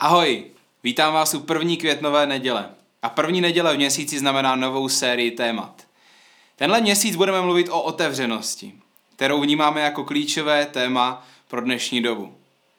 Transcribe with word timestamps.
Ahoj, 0.00 0.44
vítám 0.84 1.14
vás 1.14 1.34
u 1.34 1.40
první 1.40 1.76
květnové 1.76 2.26
neděle. 2.26 2.68
A 3.02 3.08
první 3.08 3.40
neděle 3.40 3.74
v 3.74 3.76
měsíci 3.76 4.18
znamená 4.18 4.56
novou 4.56 4.88
sérii 4.88 5.30
témat. 5.30 5.82
Tenhle 6.56 6.80
měsíc 6.80 7.16
budeme 7.16 7.40
mluvit 7.40 7.68
o 7.68 7.82
otevřenosti, 7.82 8.72
kterou 9.16 9.40
vnímáme 9.40 9.80
jako 9.80 10.04
klíčové 10.04 10.66
téma 10.66 11.26
pro 11.48 11.60
dnešní 11.60 12.02
dobu. 12.02 12.34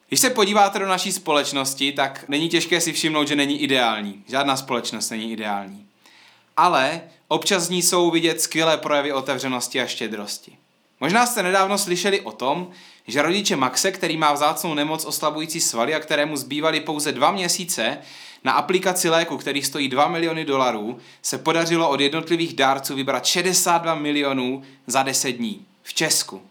Když 0.07 0.19
se 0.19 0.29
podíváte 0.29 0.79
do 0.79 0.87
naší 0.87 1.11
společnosti, 1.11 1.91
tak 1.91 2.25
není 2.27 2.49
těžké 2.49 2.81
si 2.81 2.93
všimnout, 2.93 3.27
že 3.27 3.35
není 3.35 3.61
ideální. 3.61 4.23
Žádná 4.27 4.57
společnost 4.57 5.09
není 5.09 5.31
ideální. 5.31 5.87
Ale 6.57 7.01
občas 7.27 7.63
z 7.63 7.69
ní 7.69 7.81
jsou 7.81 8.11
vidět 8.11 8.41
skvělé 8.41 8.77
projevy 8.77 9.13
otevřenosti 9.13 9.81
a 9.81 9.85
štědrosti. 9.85 10.57
Možná 10.99 11.25
jste 11.25 11.43
nedávno 11.43 11.77
slyšeli 11.77 12.21
o 12.21 12.31
tom, 12.31 12.71
že 13.11 13.21
rodiče 13.21 13.55
Maxe, 13.55 13.91
který 13.91 14.17
má 14.17 14.33
vzácnou 14.33 14.73
nemoc 14.73 15.05
oslabující 15.05 15.61
svaly 15.61 15.95
a 15.95 15.99
kterému 15.99 16.37
zbývaly 16.37 16.79
pouze 16.79 17.11
dva 17.11 17.31
měsíce, 17.31 17.97
na 18.43 18.51
aplikaci 18.51 19.09
léku, 19.09 19.37
který 19.37 19.61
stojí 19.61 19.89
2 19.89 20.07
miliony 20.07 20.45
dolarů, 20.45 20.97
se 21.21 21.37
podařilo 21.37 21.89
od 21.89 21.99
jednotlivých 21.99 22.53
dárců 22.53 22.95
vybrat 22.95 23.25
62 23.25 23.95
milionů 23.95 24.63
za 24.87 25.03
10 25.03 25.31
dní 25.31 25.65
v 25.83 25.93
Česku. 25.93 26.41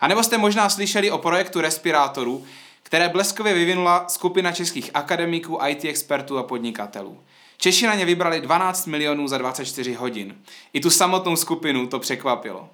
A 0.00 0.08
nebo 0.08 0.22
jste 0.22 0.38
možná 0.38 0.68
slyšeli 0.68 1.10
o 1.10 1.18
projektu 1.18 1.60
respirátorů, 1.60 2.44
které 2.82 3.08
bleskově 3.08 3.54
vyvinula 3.54 4.04
skupina 4.08 4.52
českých 4.52 4.90
akademiků, 4.94 5.58
IT 5.66 5.84
expertů 5.84 6.38
a 6.38 6.42
podnikatelů. 6.42 7.20
Češi 7.56 7.86
na 7.86 7.94
ně 7.94 8.04
vybrali 8.04 8.40
12 8.40 8.86
milionů 8.86 9.28
za 9.28 9.38
24 9.38 9.94
hodin. 9.94 10.34
I 10.72 10.80
tu 10.80 10.90
samotnou 10.90 11.36
skupinu 11.36 11.86
to 11.86 11.98
překvapilo. 11.98 12.68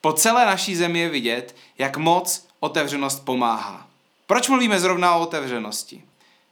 Po 0.00 0.12
celé 0.12 0.46
naší 0.46 0.76
zemi 0.76 0.98
je 0.98 1.08
vidět, 1.08 1.56
jak 1.78 1.96
moc 1.96 2.46
otevřenost 2.60 3.24
pomáhá. 3.24 3.86
Proč 4.26 4.48
mluvíme 4.48 4.80
zrovna 4.80 5.14
o 5.14 5.22
otevřenosti? 5.22 6.02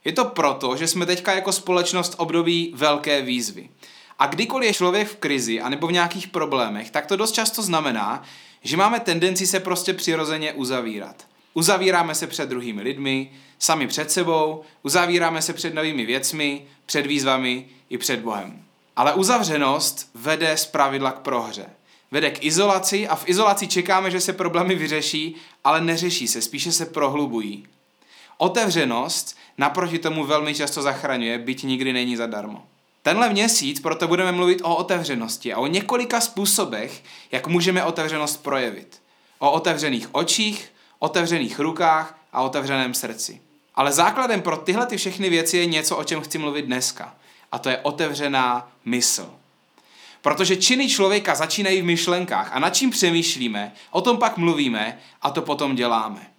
Je 0.05 0.11
to 0.11 0.25
proto, 0.25 0.75
že 0.75 0.87
jsme 0.87 1.05
teďka 1.05 1.33
jako 1.33 1.51
společnost 1.51 2.15
období 2.17 2.73
velké 2.75 3.21
výzvy. 3.21 3.69
A 4.19 4.27
kdykoliv 4.27 4.67
je 4.67 4.73
člověk 4.73 5.07
v 5.07 5.15
krizi 5.15 5.61
anebo 5.61 5.87
v 5.87 5.91
nějakých 5.91 6.27
problémech, 6.27 6.91
tak 6.91 7.05
to 7.05 7.15
dost 7.15 7.31
často 7.31 7.61
znamená, 7.61 8.23
že 8.63 8.77
máme 8.77 8.99
tendenci 8.99 9.47
se 9.47 9.59
prostě 9.59 9.93
přirozeně 9.93 10.53
uzavírat. 10.53 11.27
Uzavíráme 11.53 12.15
se 12.15 12.27
před 12.27 12.49
druhými 12.49 12.81
lidmi, 12.81 13.31
sami 13.59 13.87
před 13.87 14.11
sebou, 14.11 14.63
uzavíráme 14.83 15.41
se 15.41 15.53
před 15.53 15.73
novými 15.73 16.05
věcmi, 16.05 16.65
před 16.85 17.05
výzvami 17.05 17.65
i 17.89 17.97
před 17.97 18.19
Bohem. 18.19 18.63
Ale 18.95 19.13
uzavřenost 19.13 20.09
vede 20.13 20.57
z 20.57 20.65
pravidla 20.65 21.11
k 21.11 21.19
prohře. 21.19 21.65
Vede 22.11 22.31
k 22.31 22.43
izolaci 22.43 23.07
a 23.07 23.15
v 23.15 23.29
izolaci 23.29 23.67
čekáme, 23.67 24.11
že 24.11 24.21
se 24.21 24.33
problémy 24.33 24.75
vyřeší, 24.75 25.35
ale 25.63 25.81
neřeší 25.81 26.27
se, 26.27 26.41
spíše 26.41 26.71
se 26.71 26.85
prohlubují. 26.85 27.67
Otevřenost 28.37 29.37
naproti 29.57 29.99
tomu 29.99 30.25
velmi 30.25 30.55
často 30.55 30.81
zachraňuje, 30.81 31.37
byť 31.37 31.63
nikdy 31.63 31.93
není 31.93 32.15
zadarmo. 32.15 32.63
Tenhle 33.03 33.29
měsíc 33.29 33.79
proto 33.79 34.07
budeme 34.07 34.31
mluvit 34.31 34.61
o 34.63 34.75
otevřenosti 34.75 35.53
a 35.53 35.59
o 35.59 35.67
několika 35.67 36.21
způsobech, 36.21 37.03
jak 37.31 37.47
můžeme 37.47 37.83
otevřenost 37.83 38.43
projevit. 38.43 39.01
O 39.39 39.51
otevřených 39.51 40.15
očích, 40.15 40.71
otevřených 40.99 41.59
rukách 41.59 42.19
a 42.33 42.41
otevřeném 42.41 42.93
srdci. 42.93 43.41
Ale 43.75 43.91
základem 43.91 44.41
pro 44.41 44.57
tyhle 44.57 44.85
ty 44.85 44.97
všechny 44.97 45.29
věci 45.29 45.57
je 45.57 45.65
něco, 45.65 45.97
o 45.97 46.03
čem 46.03 46.21
chci 46.21 46.37
mluvit 46.37 46.65
dneska. 46.65 47.15
A 47.51 47.59
to 47.59 47.69
je 47.69 47.77
otevřená 47.77 48.71
mysl. 48.85 49.38
Protože 50.21 50.55
činy 50.55 50.89
člověka 50.89 51.35
začínají 51.35 51.81
v 51.81 51.85
myšlenkách 51.85 52.49
a 52.53 52.59
nad 52.59 52.69
čím 52.69 52.89
přemýšlíme, 52.89 53.73
o 53.91 54.01
tom 54.01 54.17
pak 54.17 54.37
mluvíme 54.37 54.99
a 55.21 55.29
to 55.29 55.41
potom 55.41 55.75
děláme. 55.75 56.29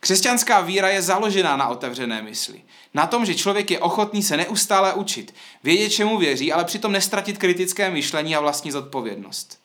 Křesťanská 0.00 0.60
víra 0.60 0.88
je 0.88 1.02
založená 1.02 1.56
na 1.56 1.68
otevřené 1.68 2.22
mysli. 2.22 2.62
Na 2.94 3.06
tom, 3.06 3.26
že 3.26 3.34
člověk 3.34 3.70
je 3.70 3.78
ochotný 3.78 4.22
se 4.22 4.36
neustále 4.36 4.94
učit, 4.94 5.34
vědět, 5.62 5.90
čemu 5.90 6.18
věří, 6.18 6.52
ale 6.52 6.64
přitom 6.64 6.92
nestratit 6.92 7.38
kritické 7.38 7.90
myšlení 7.90 8.36
a 8.36 8.40
vlastní 8.40 8.70
zodpovědnost. 8.70 9.58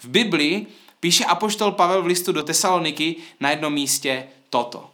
V 0.00 0.08
Biblii 0.08 0.66
píše 1.00 1.24
apoštol 1.24 1.72
Pavel 1.72 2.02
v 2.02 2.06
listu 2.06 2.32
do 2.32 2.42
Tesaloniky 2.42 3.16
na 3.40 3.50
jednom 3.50 3.72
místě 3.72 4.26
toto. 4.50 4.90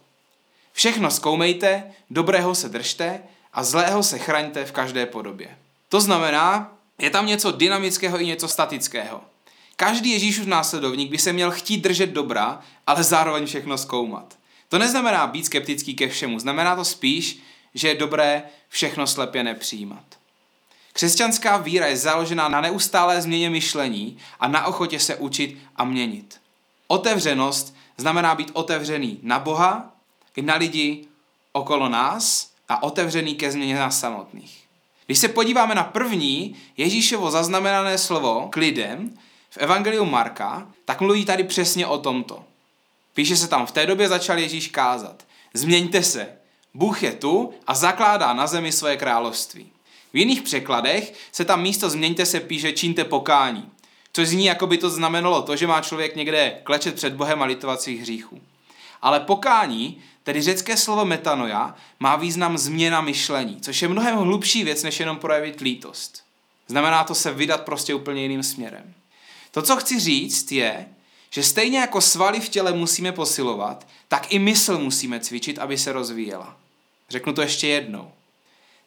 Všechno 0.71 1.11
zkoumejte, 1.11 1.83
dobrého 2.09 2.55
se 2.55 2.69
držte 2.69 3.23
a 3.53 3.63
zlého 3.63 4.03
se 4.03 4.19
chraňte 4.19 4.65
v 4.65 4.71
každé 4.71 5.05
podobě. 5.05 5.57
To 5.89 6.01
znamená, 6.01 6.77
je 7.03 7.09
tam 7.09 7.25
něco 7.25 7.51
dynamického 7.51 8.21
i 8.21 8.25
něco 8.25 8.47
statického. 8.47 9.21
Každý 9.75 10.11
Ježíšův 10.11 10.45
následovník 10.45 11.11
by 11.11 11.17
se 11.17 11.33
měl 11.33 11.51
chtít 11.51 11.77
držet 11.77 12.09
dobra, 12.09 12.61
ale 12.87 13.03
zároveň 13.03 13.45
všechno 13.45 13.77
zkoumat. 13.77 14.37
To 14.69 14.77
neznamená 14.77 15.27
být 15.27 15.45
skeptický 15.45 15.93
ke 15.93 16.07
všemu, 16.07 16.39
znamená 16.39 16.75
to 16.75 16.85
spíš, 16.85 17.39
že 17.73 17.87
je 17.87 17.95
dobré 17.95 18.43
všechno 18.69 19.07
slepě 19.07 19.43
nepřijímat. 19.43 20.03
Křesťanská 20.93 21.57
víra 21.57 21.87
je 21.87 21.97
založená 21.97 22.49
na 22.49 22.61
neustálé 22.61 23.21
změně 23.21 23.49
myšlení 23.49 24.17
a 24.39 24.47
na 24.47 24.65
ochotě 24.65 24.99
se 24.99 25.15
učit 25.15 25.57
a 25.75 25.83
měnit. 25.83 26.41
Otevřenost 26.87 27.75
znamená 27.97 28.35
být 28.35 28.51
otevřený 28.53 29.19
na 29.21 29.39
Boha, 29.39 29.91
i 30.35 30.41
na 30.41 30.55
lidi 30.55 31.05
okolo 31.51 31.89
nás 31.89 32.51
a 32.69 32.83
otevřený 32.83 33.35
ke 33.35 33.51
změně 33.51 33.75
nás 33.75 33.99
samotných. 33.99 34.62
Když 35.13 35.19
se 35.19 35.27
podíváme 35.27 35.75
na 35.75 35.83
první 35.83 36.55
Ježíšovo 36.77 37.31
zaznamenané 37.31 37.97
slovo 37.97 38.47
k 38.51 38.55
lidem 38.55 39.17
v 39.49 39.57
Evangeliu 39.57 40.05
Marka, 40.05 40.67
tak 40.85 41.01
mluví 41.01 41.25
tady 41.25 41.43
přesně 41.43 41.87
o 41.87 41.97
tomto. 41.97 42.43
Píše 43.13 43.35
se 43.35 43.47
tam, 43.47 43.65
v 43.65 43.71
té 43.71 43.85
době 43.85 44.09
začal 44.09 44.37
Ježíš 44.37 44.67
kázat. 44.67 45.23
Změňte 45.53 46.03
se, 46.03 46.29
Bůh 46.73 47.03
je 47.03 47.11
tu 47.11 47.53
a 47.67 47.73
zakládá 47.73 48.33
na 48.33 48.47
zemi 48.47 48.71
své 48.71 48.97
království. 48.97 49.71
V 50.13 50.17
jiných 50.17 50.41
překladech 50.41 51.13
se 51.31 51.45
tam 51.45 51.61
místo 51.61 51.89
změňte 51.89 52.25
se 52.25 52.39
píše 52.39 52.71
čínte 52.71 53.03
pokání, 53.03 53.69
což 54.13 54.27
zní, 54.27 54.45
jako 54.45 54.67
by 54.67 54.77
to 54.77 54.89
znamenalo 54.89 55.41
to, 55.41 55.55
že 55.55 55.67
má 55.67 55.81
člověk 55.81 56.15
někde 56.15 56.59
klečet 56.63 56.95
před 56.95 57.13
Bohem 57.13 57.41
a 57.41 57.45
litovat 57.45 57.81
svých 57.81 58.01
hříchů. 58.01 58.41
Ale 59.03 59.19
pokání, 59.19 60.01
tedy 60.23 60.41
řecké 60.41 60.77
slovo 60.77 61.05
metanoja, 61.05 61.75
má 61.99 62.15
význam 62.15 62.57
změna 62.57 63.01
myšlení, 63.01 63.61
což 63.61 63.81
je 63.81 63.87
mnohem 63.87 64.15
hlubší 64.15 64.63
věc, 64.63 64.83
než 64.83 64.99
jenom 64.99 65.17
projevit 65.17 65.61
lítost. 65.61 66.23
Znamená 66.67 67.03
to 67.03 67.15
se 67.15 67.31
vydat 67.33 67.61
prostě 67.61 67.93
úplně 67.93 68.21
jiným 68.21 68.43
směrem. 68.43 68.93
To, 69.51 69.61
co 69.61 69.75
chci 69.75 69.99
říct, 69.99 70.51
je, 70.51 70.85
že 71.29 71.43
stejně 71.43 71.79
jako 71.79 72.01
svaly 72.01 72.39
v 72.39 72.49
těle 72.49 72.73
musíme 72.73 73.11
posilovat, 73.11 73.87
tak 74.07 74.33
i 74.33 74.39
mysl 74.39 74.77
musíme 74.77 75.19
cvičit, 75.19 75.59
aby 75.59 75.77
se 75.77 75.91
rozvíjela. 75.91 76.57
Řeknu 77.09 77.33
to 77.33 77.41
ještě 77.41 77.67
jednou. 77.67 78.11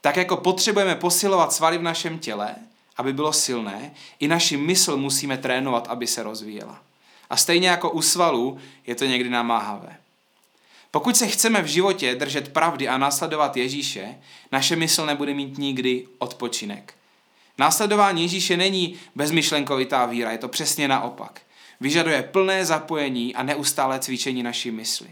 Tak 0.00 0.16
jako 0.16 0.36
potřebujeme 0.36 0.94
posilovat 0.94 1.52
svaly 1.52 1.78
v 1.78 1.82
našem 1.82 2.18
těle, 2.18 2.54
aby 2.96 3.12
bylo 3.12 3.32
silné, 3.32 3.94
i 4.20 4.28
naši 4.28 4.56
mysl 4.56 4.96
musíme 4.96 5.38
trénovat, 5.38 5.88
aby 5.88 6.06
se 6.06 6.22
rozvíjela. 6.22 6.82
A 7.30 7.36
stejně 7.36 7.68
jako 7.68 7.90
u 7.90 8.02
svalů 8.02 8.58
je 8.86 8.94
to 8.94 9.04
někdy 9.04 9.30
namáhavé. 9.30 9.96
Pokud 10.90 11.16
se 11.16 11.26
chceme 11.26 11.62
v 11.62 11.66
životě 11.66 12.14
držet 12.14 12.52
pravdy 12.52 12.88
a 12.88 12.98
následovat 12.98 13.56
Ježíše, 13.56 14.18
naše 14.52 14.76
mysl 14.76 15.06
nebude 15.06 15.34
mít 15.34 15.58
nikdy 15.58 16.06
odpočinek. 16.18 16.94
Následování 17.58 18.22
Ježíše 18.22 18.56
není 18.56 18.98
bezmyšlenkovitá 19.14 20.06
víra, 20.06 20.32
je 20.32 20.38
to 20.38 20.48
přesně 20.48 20.88
naopak. 20.88 21.40
Vyžaduje 21.80 22.22
plné 22.22 22.64
zapojení 22.64 23.34
a 23.34 23.42
neustále 23.42 23.98
cvičení 23.98 24.42
naší 24.42 24.70
mysli. 24.70 25.08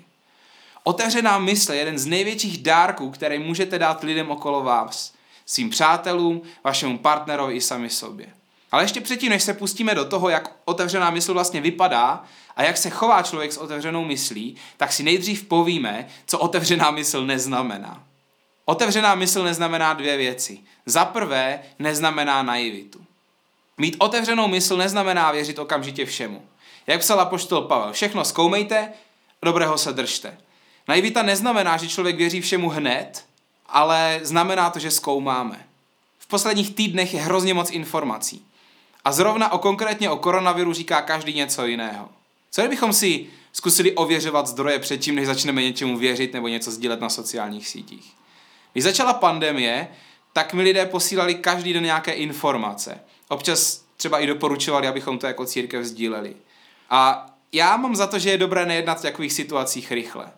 Otevřená 0.84 1.38
mysl 1.38 1.72
je 1.72 1.78
jeden 1.78 1.98
z 1.98 2.06
největších 2.06 2.62
dárků, 2.62 3.10
které 3.10 3.38
můžete 3.38 3.78
dát 3.78 4.02
lidem 4.02 4.30
okolo 4.30 4.62
vás, 4.62 5.14
svým 5.46 5.70
přátelům, 5.70 6.42
vašemu 6.64 6.98
partnerovi 6.98 7.54
i 7.54 7.60
sami 7.60 7.90
sobě. 7.90 8.26
Ale 8.74 8.84
ještě 8.84 9.00
předtím, 9.00 9.30
než 9.30 9.42
se 9.42 9.54
pustíme 9.54 9.94
do 9.94 10.04
toho, 10.04 10.28
jak 10.28 10.56
otevřená 10.64 11.10
mysl 11.10 11.32
vlastně 11.32 11.60
vypadá 11.60 12.24
a 12.56 12.62
jak 12.62 12.76
se 12.76 12.90
chová 12.90 13.22
člověk 13.22 13.52
s 13.52 13.56
otevřenou 13.56 14.04
myslí, 14.04 14.56
tak 14.76 14.92
si 14.92 15.02
nejdřív 15.02 15.44
povíme, 15.44 16.08
co 16.26 16.38
otevřená 16.38 16.90
mysl 16.90 17.26
neznamená. 17.26 18.02
Otevřená 18.64 19.14
mysl 19.14 19.42
neznamená 19.42 19.92
dvě 19.92 20.16
věci. 20.16 20.58
Za 20.86 21.04
prvé 21.04 21.60
neznamená 21.78 22.42
naivitu. 22.42 23.04
Mít 23.78 23.96
otevřenou 23.98 24.48
mysl 24.48 24.76
neznamená 24.76 25.32
věřit 25.32 25.58
okamžitě 25.58 26.06
všemu. 26.06 26.42
Jak 26.86 27.00
psal 27.00 27.20
apoštol 27.20 27.62
Pavel, 27.62 27.92
všechno 27.92 28.24
zkoumejte, 28.24 28.92
dobrého 29.42 29.78
se 29.78 29.92
držte. 29.92 30.38
Naivita 30.88 31.22
neznamená, 31.22 31.76
že 31.76 31.88
člověk 31.88 32.16
věří 32.16 32.40
všemu 32.40 32.68
hned, 32.68 33.24
ale 33.66 34.20
znamená 34.22 34.70
to, 34.70 34.78
že 34.78 34.90
zkoumáme. 34.90 35.66
V 36.18 36.26
posledních 36.26 36.74
týdnech 36.74 37.14
je 37.14 37.20
hrozně 37.20 37.54
moc 37.54 37.70
informací. 37.70 38.44
A 39.04 39.12
zrovna 39.12 39.52
o 39.52 39.58
konkrétně 39.58 40.10
o 40.10 40.16
koronaviru 40.16 40.72
říká 40.72 41.02
každý 41.02 41.34
něco 41.34 41.66
jiného. 41.66 42.08
Co 42.50 42.62
kdybychom 42.62 42.92
si 42.92 43.26
zkusili 43.52 43.92
ověřovat 43.92 44.46
zdroje 44.46 44.78
předtím, 44.78 45.14
než 45.14 45.26
začneme 45.26 45.62
něčemu 45.62 45.98
věřit 45.98 46.32
nebo 46.32 46.48
něco 46.48 46.70
sdílet 46.70 47.00
na 47.00 47.08
sociálních 47.08 47.68
sítích? 47.68 48.12
Když 48.72 48.84
začala 48.84 49.14
pandemie, 49.14 49.88
tak 50.32 50.54
mi 50.54 50.62
lidé 50.62 50.86
posílali 50.86 51.34
každý 51.34 51.72
den 51.72 51.84
nějaké 51.84 52.12
informace. 52.12 53.00
Občas 53.28 53.84
třeba 53.96 54.18
i 54.18 54.26
doporučovali, 54.26 54.88
abychom 54.88 55.18
to 55.18 55.26
jako 55.26 55.46
církev 55.46 55.84
sdíleli. 55.84 56.36
A 56.90 57.26
já 57.52 57.76
mám 57.76 57.96
za 57.96 58.06
to, 58.06 58.18
že 58.18 58.30
je 58.30 58.38
dobré 58.38 58.66
nejednat 58.66 58.98
v 58.98 59.02
takových 59.02 59.32
situacích 59.32 59.92
rychle. 59.92 60.32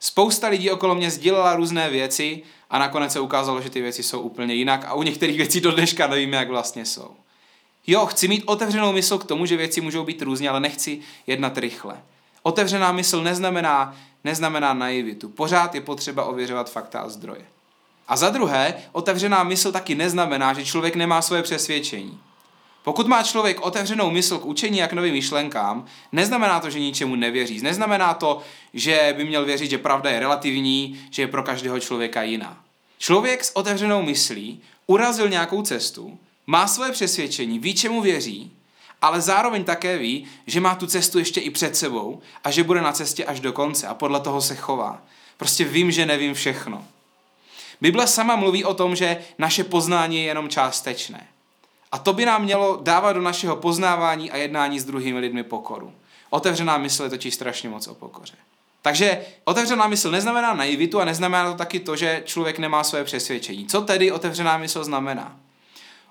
Spousta 0.00 0.48
lidí 0.48 0.70
okolo 0.70 0.94
mě 0.94 1.10
sdílela 1.10 1.56
různé 1.56 1.90
věci 1.90 2.42
a 2.70 2.78
nakonec 2.78 3.12
se 3.12 3.20
ukázalo, 3.20 3.60
že 3.60 3.70
ty 3.70 3.80
věci 3.80 4.02
jsou 4.02 4.20
úplně 4.20 4.54
jinak 4.54 4.84
a 4.84 4.94
u 4.94 5.02
některých 5.02 5.36
věcí 5.36 5.60
do 5.60 5.72
dneška 5.72 6.06
nevíme, 6.06 6.36
jak 6.36 6.48
vlastně 6.48 6.84
jsou. 6.84 7.16
Jo, 7.86 8.06
chci 8.06 8.28
mít 8.28 8.42
otevřenou 8.46 8.92
mysl 8.92 9.18
k 9.18 9.24
tomu, 9.24 9.46
že 9.46 9.56
věci 9.56 9.80
můžou 9.80 10.04
být 10.04 10.22
různě, 10.22 10.50
ale 10.50 10.60
nechci 10.60 11.00
jednat 11.26 11.58
rychle. 11.58 12.02
Otevřená 12.42 12.92
mysl 12.92 13.22
neznamená, 13.22 13.96
neznamená 14.24 14.74
naivitu. 14.74 15.28
Pořád 15.28 15.74
je 15.74 15.80
potřeba 15.80 16.24
ověřovat 16.24 16.70
fakta 16.70 17.00
a 17.00 17.08
zdroje. 17.08 17.44
A 18.08 18.16
za 18.16 18.30
druhé, 18.30 18.74
otevřená 18.92 19.42
mysl 19.42 19.72
taky 19.72 19.94
neznamená, 19.94 20.52
že 20.52 20.64
člověk 20.64 20.96
nemá 20.96 21.22
svoje 21.22 21.42
přesvědčení. 21.42 22.20
Pokud 22.84 23.06
má 23.06 23.22
člověk 23.22 23.60
otevřenou 23.60 24.10
mysl 24.10 24.38
k 24.38 24.44
učení 24.44 24.82
a 24.82 24.88
k 24.88 24.92
novým 24.92 25.12
myšlenkám, 25.12 25.86
neznamená 26.12 26.60
to, 26.60 26.70
že 26.70 26.80
ničemu 26.80 27.14
nevěří. 27.16 27.60
Neznamená 27.60 28.14
to, 28.14 28.40
že 28.74 29.14
by 29.16 29.24
měl 29.24 29.44
věřit, 29.44 29.70
že 29.70 29.78
pravda 29.78 30.10
je 30.10 30.20
relativní, 30.20 31.00
že 31.10 31.22
je 31.22 31.28
pro 31.28 31.42
každého 31.42 31.80
člověka 31.80 32.22
jiná. 32.22 32.60
Člověk 32.98 33.44
s 33.44 33.56
otevřenou 33.56 34.02
myslí 34.02 34.60
urazil 34.86 35.28
nějakou 35.28 35.62
cestu, 35.62 36.18
má 36.50 36.66
svoje 36.66 36.92
přesvědčení, 36.92 37.58
ví, 37.58 37.74
čemu 37.74 38.00
věří, 38.00 38.52
ale 39.02 39.20
zároveň 39.20 39.64
také 39.64 39.98
ví, 39.98 40.26
že 40.46 40.60
má 40.60 40.74
tu 40.74 40.86
cestu 40.86 41.18
ještě 41.18 41.40
i 41.40 41.50
před 41.50 41.76
sebou 41.76 42.20
a 42.44 42.50
že 42.50 42.64
bude 42.64 42.80
na 42.80 42.92
cestě 42.92 43.24
až 43.24 43.40
do 43.40 43.52
konce 43.52 43.86
a 43.86 43.94
podle 43.94 44.20
toho 44.20 44.40
se 44.40 44.56
chová. 44.56 45.02
Prostě 45.36 45.64
vím, 45.64 45.90
že 45.90 46.06
nevím 46.06 46.34
všechno. 46.34 46.84
Bible 47.80 48.06
sama 48.06 48.36
mluví 48.36 48.64
o 48.64 48.74
tom, 48.74 48.96
že 48.96 49.18
naše 49.38 49.64
poznání 49.64 50.16
je 50.16 50.22
jenom 50.22 50.48
částečné. 50.48 51.26
A 51.92 51.98
to 51.98 52.12
by 52.12 52.26
nám 52.26 52.42
mělo 52.42 52.80
dávat 52.82 53.12
do 53.12 53.20
našeho 53.20 53.56
poznávání 53.56 54.30
a 54.30 54.36
jednání 54.36 54.80
s 54.80 54.84
druhými 54.84 55.18
lidmi 55.18 55.42
pokoru. 55.42 55.92
Otevřená 56.30 56.78
mysl 56.78 57.04
je 57.04 57.10
totiž 57.10 57.34
strašně 57.34 57.68
moc 57.68 57.88
o 57.88 57.94
pokoře. 57.94 58.34
Takže 58.82 59.26
otevřená 59.44 59.86
mysl 59.86 60.10
neznamená 60.10 60.54
naivitu 60.54 61.00
a 61.00 61.04
neznamená 61.04 61.50
to 61.50 61.58
taky 61.58 61.80
to, 61.80 61.96
že 61.96 62.22
člověk 62.24 62.58
nemá 62.58 62.84
své 62.84 63.04
přesvědčení. 63.04 63.66
Co 63.66 63.80
tedy 63.80 64.12
otevřená 64.12 64.58
mysl 64.58 64.84
znamená? 64.84 65.36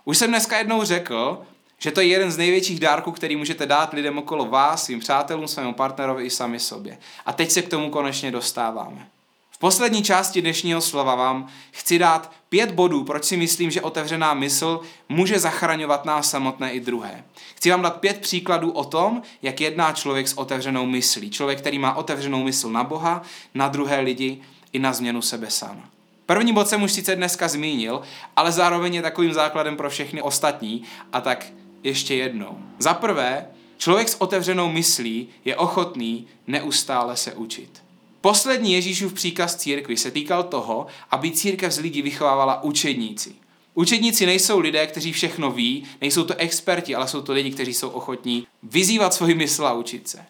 Už 0.07 0.17
jsem 0.17 0.29
dneska 0.29 0.57
jednou 0.57 0.83
řekl, 0.83 1.41
že 1.77 1.91
to 1.91 2.01
je 2.01 2.07
jeden 2.07 2.31
z 2.31 2.37
největších 2.37 2.79
dárků, 2.79 3.11
který 3.11 3.35
můžete 3.35 3.65
dát 3.65 3.93
lidem 3.93 4.17
okolo 4.17 4.45
vás, 4.45 4.83
svým 4.83 4.99
přátelům, 4.99 5.47
svému 5.47 5.73
partnerovi 5.73 6.25
i 6.25 6.29
sami 6.29 6.59
sobě. 6.59 6.97
A 7.25 7.33
teď 7.33 7.51
se 7.51 7.61
k 7.61 7.69
tomu 7.69 7.89
konečně 7.89 8.31
dostáváme. 8.31 9.07
V 9.51 9.57
poslední 9.57 10.03
části 10.03 10.41
dnešního 10.41 10.81
slova 10.81 11.15
vám 11.15 11.47
chci 11.71 11.99
dát 11.99 12.31
pět 12.49 12.71
bodů, 12.71 13.03
proč 13.03 13.25
si 13.25 13.37
myslím, 13.37 13.71
že 13.71 13.81
otevřená 13.81 14.33
mysl 14.33 14.81
může 15.09 15.39
zachraňovat 15.39 16.05
nás 16.05 16.29
samotné 16.29 16.71
i 16.71 16.79
druhé. 16.79 17.23
Chci 17.55 17.71
vám 17.71 17.81
dát 17.81 17.99
pět 17.99 18.21
příkladů 18.21 18.71
o 18.71 18.83
tom, 18.83 19.21
jak 19.41 19.61
jedná 19.61 19.91
člověk 19.91 20.27
s 20.27 20.37
otevřenou 20.37 20.85
myslí. 20.85 21.29
Člověk, 21.29 21.59
který 21.59 21.79
má 21.79 21.95
otevřenou 21.95 22.43
mysl 22.43 22.69
na 22.69 22.83
Boha, 22.83 23.21
na 23.53 23.67
druhé 23.67 23.99
lidi 23.99 24.41
i 24.73 24.79
na 24.79 24.93
změnu 24.93 25.21
sebe 25.21 25.49
sama. 25.49 25.96
První 26.27 26.53
bod 26.53 26.67
jsem 26.67 26.83
už 26.83 26.91
sice 26.91 27.15
dneska 27.15 27.47
zmínil, 27.47 28.01
ale 28.35 28.51
zároveň 28.51 28.95
je 28.95 29.01
takovým 29.01 29.33
základem 29.33 29.77
pro 29.77 29.89
všechny 29.89 30.21
ostatní 30.21 30.83
a 31.13 31.21
tak 31.21 31.47
ještě 31.83 32.15
jednou. 32.15 32.57
Za 32.79 32.93
prvé, 32.93 33.47
člověk 33.77 34.09
s 34.09 34.21
otevřenou 34.21 34.69
myslí 34.71 35.27
je 35.45 35.55
ochotný 35.55 36.27
neustále 36.47 37.17
se 37.17 37.33
učit. 37.33 37.83
Poslední 38.21 38.73
Ježíšův 38.73 39.13
příkaz 39.13 39.55
církvi 39.55 39.97
se 39.97 40.11
týkal 40.11 40.43
toho, 40.43 40.87
aby 41.11 41.31
církev 41.31 41.73
z 41.73 41.79
lidí 41.79 42.01
vychovávala 42.01 42.63
učedníci. 42.63 43.35
Učedníci 43.73 44.25
nejsou 44.25 44.59
lidé, 44.59 44.87
kteří 44.87 45.13
všechno 45.13 45.51
ví, 45.51 45.83
nejsou 46.01 46.23
to 46.23 46.35
experti, 46.35 46.95
ale 46.95 47.07
jsou 47.07 47.21
to 47.21 47.33
lidi, 47.33 47.51
kteří 47.51 47.73
jsou 47.73 47.89
ochotní 47.89 48.47
vyzývat 48.63 49.13
svoji 49.13 49.35
mysl 49.35 49.67
a 49.67 49.73
učit 49.73 50.09
se. 50.09 50.25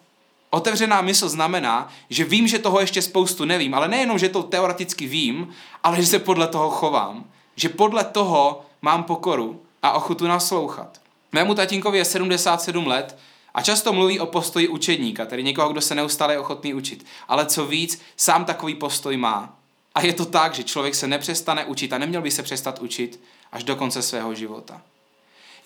Otevřená 0.50 1.00
mysl 1.00 1.28
znamená, 1.28 1.88
že 2.10 2.24
vím, 2.24 2.48
že 2.48 2.58
toho 2.58 2.80
ještě 2.80 3.02
spoustu 3.02 3.44
nevím, 3.44 3.74
ale 3.74 3.88
nejenom, 3.88 4.18
že 4.18 4.28
to 4.28 4.42
teoreticky 4.42 5.06
vím, 5.06 5.48
ale 5.82 5.96
že 5.96 6.06
se 6.06 6.18
podle 6.18 6.48
toho 6.48 6.70
chovám. 6.70 7.24
Že 7.56 7.68
podle 7.68 8.04
toho 8.04 8.62
mám 8.82 9.04
pokoru 9.04 9.62
a 9.82 9.92
ochotu 9.92 10.26
naslouchat. 10.26 11.00
Mému 11.32 11.54
tatínkovi 11.54 11.98
je 11.98 12.04
77 12.04 12.86
let 12.86 13.18
a 13.54 13.62
často 13.62 13.92
mluví 13.92 14.20
o 14.20 14.26
postoji 14.26 14.68
učedníka, 14.68 15.26
tedy 15.26 15.42
někoho, 15.42 15.68
kdo 15.68 15.80
se 15.80 15.94
neustále 15.94 16.34
je 16.34 16.38
ochotný 16.38 16.74
učit. 16.74 17.06
Ale 17.28 17.46
co 17.46 17.66
víc, 17.66 18.00
sám 18.16 18.44
takový 18.44 18.74
postoj 18.74 19.16
má. 19.16 19.56
A 19.94 20.00
je 20.00 20.12
to 20.12 20.24
tak, 20.24 20.54
že 20.54 20.64
člověk 20.64 20.94
se 20.94 21.06
nepřestane 21.06 21.64
učit 21.64 21.92
a 21.92 21.98
neměl 21.98 22.22
by 22.22 22.30
se 22.30 22.42
přestat 22.42 22.78
učit 22.78 23.20
až 23.52 23.64
do 23.64 23.76
konce 23.76 24.02
svého 24.02 24.34
života. 24.34 24.82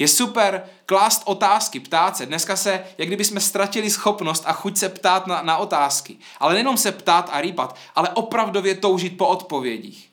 Je 0.03 0.09
super 0.09 0.63
klást 0.87 1.23
otázky, 1.25 1.81
ptát 1.81 2.17
se. 2.17 2.27
Dneska 2.27 2.57
se, 2.57 2.85
jak 2.99 3.09
kdyby 3.09 3.25
jsme 3.25 3.41
ztratili 3.41 3.91
schopnost 3.91 4.43
a 4.47 4.53
chuť 4.53 4.77
se 4.77 4.89
ptát 4.89 5.27
na, 5.27 5.43
na 5.43 5.57
otázky. 5.57 6.17
Ale 6.39 6.53
nejenom 6.53 6.77
se 6.77 6.93
ptát 6.93 7.31
a 7.33 7.41
rýpat, 7.41 7.77
ale 7.95 8.09
opravdově 8.09 8.75
toužit 8.75 9.17
po 9.17 9.27
odpovědích. 9.27 10.09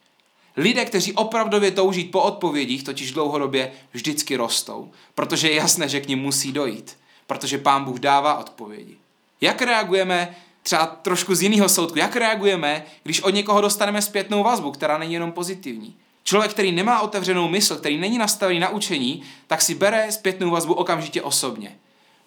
Lidé, 0.58 0.86
kteří 0.86 1.14
opravdově 1.14 1.72
touží 1.72 2.04
po 2.04 2.22
odpovědích, 2.22 2.84
totiž 2.84 3.12
dlouhodobě 3.12 3.72
vždycky 3.94 4.36
rostou, 4.36 4.92
protože 5.16 5.50
je 5.50 5.56
jasné, 5.56 5.90
že 5.90 6.02
k 6.02 6.08
ním 6.08 6.20
musí 6.20 6.52
dojít 6.52 7.00
protože 7.30 7.58
pán 7.58 7.84
Bůh 7.84 8.00
dává 8.00 8.38
odpovědi. 8.38 8.98
Jak 9.42 9.62
reagujeme 9.62 10.36
třeba 10.64 10.86
trošku 10.86 11.36
z 11.36 11.42
jiného 11.42 11.70
soudku, 11.70 12.00
jak 12.00 12.16
reagujeme, 12.16 12.86
když 13.04 13.22
od 13.22 13.30
někoho 13.30 13.62
dostaneme 13.62 14.02
zpětnou 14.02 14.44
vazbu, 14.44 14.72
která 14.72 14.98
není 14.98 15.14
jenom 15.14 15.32
pozitivní. 15.32 15.96
Člověk, 16.30 16.52
který 16.52 16.72
nemá 16.72 17.02
otevřenou 17.02 17.48
mysl, 17.48 17.76
který 17.76 17.98
není 17.98 18.18
nastavený 18.18 18.60
na 18.60 18.70
učení, 18.70 19.24
tak 19.48 19.62
si 19.62 19.76
bere 19.76 20.12
zpětnou 20.12 20.50
vazbu 20.50 20.74
okamžitě 20.74 21.22
osobně. 21.22 21.76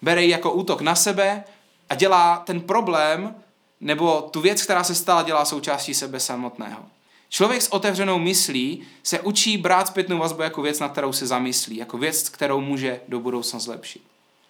Bere 0.01 0.23
ji 0.23 0.29
jako 0.29 0.51
útok 0.51 0.81
na 0.81 0.95
sebe 0.95 1.43
a 1.89 1.95
dělá 1.95 2.37
ten 2.37 2.61
problém 2.61 3.35
nebo 3.81 4.21
tu 4.21 4.41
věc, 4.41 4.63
která 4.63 4.83
se 4.83 4.95
stala, 4.95 5.23
dělá 5.23 5.45
součástí 5.45 5.93
sebe 5.93 6.19
samotného. 6.19 6.83
Člověk 7.29 7.61
s 7.61 7.73
otevřenou 7.73 8.19
myslí 8.19 8.83
se 9.03 9.19
učí 9.19 9.57
brát 9.57 9.87
zpětnou 9.87 10.17
vazbu 10.17 10.41
jako 10.41 10.61
věc, 10.61 10.79
na 10.79 10.89
kterou 10.89 11.13
se 11.13 11.27
zamyslí, 11.27 11.77
jako 11.77 11.97
věc, 11.97 12.29
kterou 12.29 12.61
může 12.61 13.01
do 13.07 13.19
budoucna 13.19 13.59
zlepšit. 13.59 14.01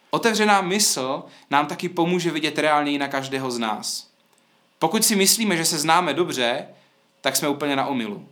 Otevřená 0.10 0.62
mysl 0.62 1.24
nám 1.50 1.66
taky 1.66 1.90
pomůže 1.90 2.32
vidět 2.32 2.60
reálněji 2.60 2.98
na 2.98 3.08
každého 3.08 3.52
z 3.52 3.60
nás. 3.60 4.08
Pokud 4.80 5.06
si 5.06 5.16
myslíme, 5.16 5.58
že 5.58 5.66
se 5.66 5.80
známe 5.80 6.14
dobře, 6.14 6.68
tak 7.22 7.36
jsme 7.36 7.50
úplně 7.50 7.76
na 7.76 7.86
omilu. 7.86 8.28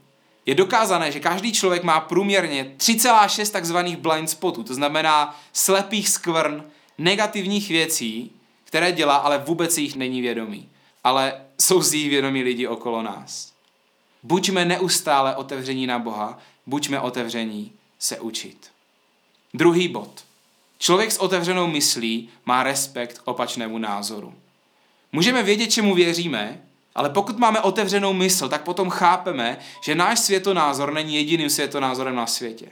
Je 0.46 0.56
dokázané, 0.56 1.12
že 1.12 1.20
každý 1.20 1.54
člověk 1.54 1.84
má 1.84 2.00
průměrně 2.00 2.76
3,6 2.78 3.52
takzvaných 3.52 3.98
blind 3.98 4.30
spotů, 4.30 4.64
to 4.64 4.74
znamená 4.74 5.40
slepých 5.54 6.10
skvrn, 6.10 6.64
negativních 6.98 7.70
věcí, 7.70 8.32
které 8.64 8.92
dělá, 8.92 9.16
ale 9.16 9.38
vůbec 9.38 9.78
jich 9.78 9.96
není 9.96 10.22
vědomý. 10.22 10.70
Ale 11.04 11.34
jsou 11.60 11.82
z 11.82 11.94
jich 11.94 12.10
vědomí 12.10 12.44
lidi 12.44 12.68
okolo 12.68 13.02
nás. 13.02 13.54
Buďme 14.24 14.66
neustále 14.66 15.36
otevření 15.36 15.88
na 15.88 16.00
Boha, 16.00 16.40
buďme 16.66 17.00
otevření 17.00 17.72
se 18.00 18.20
učit. 18.20 18.72
Druhý 19.54 19.88
bod– 19.88 20.24
Člověk 20.82 21.12
s 21.12 21.18
otevřenou 21.18 21.68
myslí 21.68 22.30
má 22.46 22.64
respekt 22.64 23.22
opačnému 23.26 23.78
názoru. 23.78 24.34
Můžeme 25.12 25.44
vědět, 25.44 25.68
čemu 25.68 25.96
věříme, 25.96 26.62
ale 26.96 27.10
pokud 27.10 27.38
máme 27.38 27.60
otevřenou 27.60 28.14
mysl, 28.14 28.50
tak 28.50 28.62
potom 28.62 28.90
chápeme, 28.90 29.58
že 29.84 29.96
náš 29.96 30.20
světonázor 30.20 30.94
není 30.94 31.16
jediným 31.16 31.50
světonázorem 31.50 32.16
na 32.16 32.28
světě. 32.28 32.66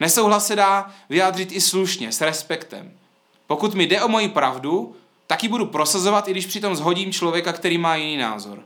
Nesouhlas 0.00 0.46
se 0.46 0.56
dá 0.56 0.90
vyjádřit 1.08 1.52
i 1.52 1.60
slušně, 1.60 2.12
s 2.12 2.20
respektem. 2.20 2.92
Pokud 3.46 3.74
mi 3.74 3.86
jde 3.86 4.02
o 4.02 4.08
moji 4.08 4.28
pravdu, 4.28 4.96
tak 5.26 5.42
ji 5.42 5.48
budu 5.48 5.66
prosazovat, 5.66 6.28
i 6.28 6.30
když 6.30 6.46
přitom 6.46 6.76
zhodím 6.76 7.12
člověka, 7.12 7.52
který 7.52 7.78
má 7.78 7.96
jiný 7.96 8.16
názor. 8.16 8.62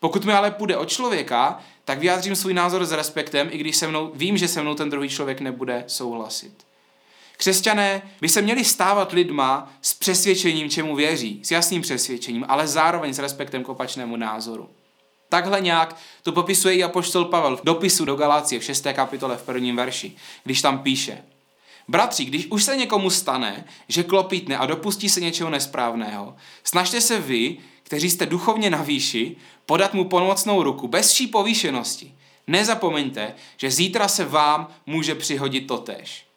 Pokud 0.00 0.24
mi 0.24 0.32
ale 0.32 0.50
půjde 0.50 0.76
o 0.76 0.84
člověka, 0.84 1.58
tak 1.84 1.98
vyjádřím 1.98 2.36
svůj 2.36 2.54
názor 2.54 2.84
s 2.84 2.92
respektem, 2.92 3.48
i 3.50 3.58
když 3.58 3.76
se 3.76 3.88
mnou, 3.88 4.10
vím, 4.14 4.36
že 4.36 4.48
se 4.48 4.62
mnou 4.62 4.74
ten 4.74 4.90
druhý 4.90 5.08
člověk 5.08 5.40
nebude 5.40 5.84
souhlasit. 5.86 6.67
Křesťané 7.38 8.02
by 8.20 8.28
se 8.28 8.42
měli 8.42 8.64
stávat 8.64 9.12
lidma 9.12 9.72
s 9.82 9.94
přesvědčením, 9.94 10.70
čemu 10.70 10.96
věří, 10.96 11.40
s 11.44 11.50
jasným 11.50 11.82
přesvědčením, 11.82 12.44
ale 12.48 12.66
zároveň 12.66 13.14
s 13.14 13.18
respektem 13.18 13.64
k 13.64 13.68
opačnému 13.68 14.16
názoru. 14.16 14.68
Takhle 15.28 15.60
nějak 15.60 15.96
to 16.22 16.32
popisuje 16.32 16.74
i 16.74 16.82
apoštol 16.82 17.24
Pavel 17.24 17.56
v 17.56 17.64
dopisu 17.64 18.04
do 18.04 18.16
Galácie 18.16 18.60
v 18.60 18.64
6. 18.64 18.86
kapitole 18.92 19.36
v 19.36 19.42
prvním 19.42 19.76
verši, 19.76 20.16
když 20.44 20.62
tam 20.62 20.78
píše 20.78 21.24
Bratři, 21.88 22.24
když 22.24 22.46
už 22.46 22.64
se 22.64 22.76
někomu 22.76 23.10
stane, 23.10 23.64
že 23.88 24.02
klopítne 24.02 24.58
a 24.58 24.66
dopustí 24.66 25.08
se 25.08 25.20
něčeho 25.20 25.50
nesprávného, 25.50 26.36
snažte 26.64 27.00
se 27.00 27.20
vy, 27.20 27.56
kteří 27.82 28.10
jste 28.10 28.26
duchovně 28.26 28.70
na 28.70 28.82
výši, 28.82 29.36
podat 29.66 29.94
mu 29.94 30.04
pomocnou 30.04 30.62
ruku 30.62 30.88
bez 30.88 31.12
vší 31.12 31.26
povýšenosti. 31.26 32.14
Nezapomeňte, 32.46 33.34
že 33.56 33.70
zítra 33.70 34.08
se 34.08 34.24
vám 34.24 34.68
může 34.86 35.14
přihodit 35.14 35.66
totéž. 35.66 36.27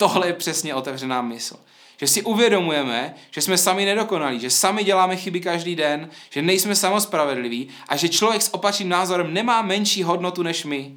Tohle 0.00 0.26
je 0.26 0.32
přesně 0.32 0.74
otevřená 0.74 1.22
mysl. 1.22 1.56
Že 1.96 2.06
si 2.06 2.22
uvědomujeme, 2.22 3.14
že 3.30 3.40
jsme 3.40 3.58
sami 3.58 3.84
nedokonalí, 3.84 4.40
že 4.40 4.50
sami 4.50 4.84
děláme 4.84 5.16
chyby 5.16 5.40
každý 5.40 5.76
den, 5.76 6.10
že 6.30 6.42
nejsme 6.42 6.76
samospravedliví 6.76 7.68
a 7.88 7.96
že 7.96 8.08
člověk 8.08 8.42
s 8.42 8.54
opačným 8.54 8.88
názorem 8.88 9.34
nemá 9.34 9.62
menší 9.62 10.02
hodnotu 10.02 10.42
než 10.42 10.64
my. 10.64 10.94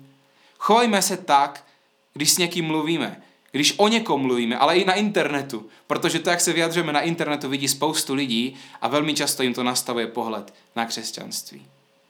Chovejme 0.58 1.02
se 1.02 1.18
tak, 1.18 1.66
když 2.14 2.32
s 2.32 2.38
někým 2.38 2.66
mluvíme, 2.66 3.22
když 3.52 3.74
o 3.78 3.88
někom 3.88 4.22
mluvíme, 4.22 4.58
ale 4.58 4.78
i 4.78 4.86
na 4.86 4.94
internetu, 4.94 5.70
protože 5.88 6.20
to, 6.20 6.30
jak 6.30 6.42
se 6.42 6.54
vyjadřujeme 6.54 6.94
na 6.94 7.02
internetu, 7.02 7.50
vidí 7.50 7.68
spoustu 7.68 8.14
lidí 8.14 8.56
a 8.82 8.88
velmi 8.88 9.14
často 9.14 9.44
jim 9.44 9.54
to 9.54 9.64
nastavuje 9.64 10.08
pohled 10.08 10.54
na 10.76 10.86
křesťanství. 10.86 11.66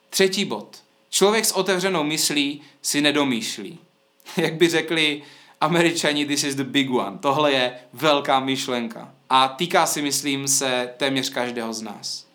Třetí 0.10 0.46
bod. 0.46 0.84
Člověk 1.10 1.46
s 1.46 1.52
otevřenou 1.52 2.04
myslí 2.04 2.62
si 2.82 3.02
nedomýšlí. 3.02 3.80
Jak 4.38 4.54
by 4.54 4.70
řekli 4.70 5.24
američani, 5.64 6.26
this 6.26 6.44
is 6.44 6.56
the 6.56 6.64
big 6.64 6.92
one. 6.92 7.18
Tohle 7.18 7.52
je 7.52 7.74
velká 7.94 8.40
myšlenka. 8.40 9.12
A 9.30 9.48
týká 9.48 9.86
si, 9.86 10.02
myslím, 10.02 10.48
se 10.48 10.94
téměř 10.98 11.30
každého 11.30 11.74
z 11.74 11.82
nás. 11.82 12.26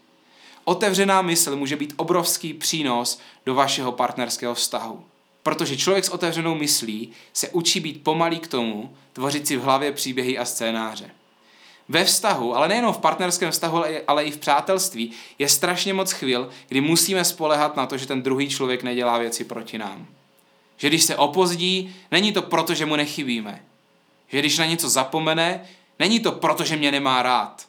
Otevřená 0.65 1.23
mysl 1.23 1.57
může 1.57 1.77
být 1.77 1.95
obrovský 1.97 2.55
přínos 2.55 3.21
do 3.47 3.55
vašeho 3.55 3.93
partnerského 3.93 4.55
vztahu. 4.55 5.05
Protože 5.43 5.77
člověk 5.77 6.05
s 6.05 6.09
otevřenou 6.09 6.55
myslí 6.55 7.13
se 7.33 7.49
učí 7.49 7.81
být 7.81 8.05
pomalý 8.05 8.39
k 8.39 8.47
tomu, 8.47 8.97
tvořit 9.13 9.47
si 9.47 9.57
v 9.57 9.63
hlavě 9.63 9.93
příběhy 9.93 10.39
a 10.39 10.45
scénáře. 10.45 11.11
Ve 11.89 12.05
vztahu, 12.05 12.57
ale 12.57 12.69
nejenom 12.69 12.93
v 12.93 12.99
partnerském 12.99 13.51
vztahu, 13.51 13.85
ale 14.07 14.25
i 14.25 14.31
v 14.31 14.39
přátelství, 14.39 15.13
je 15.39 15.49
strašně 15.49 15.95
moc 15.95 16.13
chvil, 16.13 16.49
kdy 16.69 16.81
musíme 16.81 17.25
spolehat 17.25 17.77
na 17.77 17.87
to, 17.87 17.97
že 17.97 18.07
ten 18.07 18.23
druhý 18.23 18.49
člověk 18.49 18.83
nedělá 18.83 19.19
věci 19.19 19.45
proti 19.45 19.79
nám. 19.79 20.07
Že 20.79 20.89
když 20.89 21.03
se 21.03 21.17
opozdí, 21.17 21.95
není 22.11 22.33
to 22.33 22.43
proto, 22.43 22.75
že 22.75 22.87
mu 22.87 22.97
nechybíme. 22.97 23.63
Že 24.29 24.39
když 24.39 24.59
na 24.59 24.67
něco 24.67 24.89
zapomene, 24.89 25.61
není 25.99 26.21
to 26.21 26.33
proto, 26.33 26.65
že 26.65 26.77
mě 26.77 26.93
nemá 26.93 27.23
rád. 27.23 27.69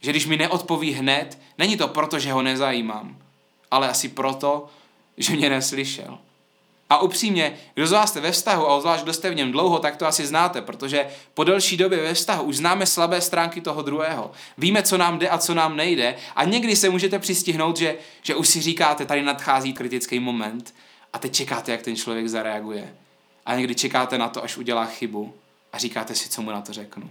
Že 0.00 0.10
když 0.10 0.26
mi 0.26 0.36
neodpoví 0.36 0.92
hned, 0.92 1.38
není 1.58 1.76
to 1.76 1.88
proto, 1.88 2.18
že 2.18 2.32
ho 2.32 2.42
nezajímám. 2.42 3.16
Ale 3.70 3.88
asi 3.88 4.08
proto, 4.08 4.66
že 5.16 5.36
mě 5.36 5.50
neslyšel. 5.50 6.18
A 6.90 6.98
upřímně, 6.98 7.56
kdo 7.74 7.86
z 7.86 7.92
vás 7.92 8.10
jste 8.10 8.20
ve 8.20 8.32
vztahu, 8.32 8.66
a 8.66 8.74
obzvlášť 8.74 9.02
kdo 9.02 9.12
jste 9.12 9.30
v 9.30 9.34
něm 9.34 9.52
dlouho, 9.52 9.78
tak 9.78 9.96
to 9.96 10.06
asi 10.06 10.26
znáte, 10.26 10.62
protože 10.62 11.06
po 11.34 11.44
delší 11.44 11.76
době 11.76 12.02
ve 12.02 12.14
vztahu 12.14 12.42
už 12.42 12.56
známe 12.56 12.86
slabé 12.86 13.20
stránky 13.20 13.60
toho 13.60 13.82
druhého. 13.82 14.30
Víme, 14.58 14.82
co 14.82 14.98
nám 14.98 15.18
jde 15.18 15.28
a 15.28 15.38
co 15.38 15.54
nám 15.54 15.76
nejde 15.76 16.16
a 16.36 16.44
někdy 16.44 16.76
se 16.76 16.90
můžete 16.90 17.18
přistihnout, 17.18 17.76
že, 17.76 17.96
že 18.22 18.34
už 18.34 18.48
si 18.48 18.60
říkáte, 18.60 19.06
tady 19.06 19.22
nadchází 19.22 19.72
kritický 19.72 20.20
moment 20.20 20.74
a 21.16 21.18
teď 21.18 21.32
čekáte, 21.32 21.72
jak 21.72 21.82
ten 21.82 21.96
člověk 21.96 22.28
zareaguje. 22.28 22.94
A 23.46 23.56
někdy 23.56 23.74
čekáte 23.74 24.18
na 24.18 24.28
to, 24.28 24.44
až 24.44 24.56
udělá 24.56 24.86
chybu 24.86 25.34
a 25.72 25.78
říkáte 25.78 26.14
si, 26.14 26.28
co 26.28 26.42
mu 26.42 26.50
na 26.50 26.60
to 26.60 26.72
řeknu. 26.72 27.10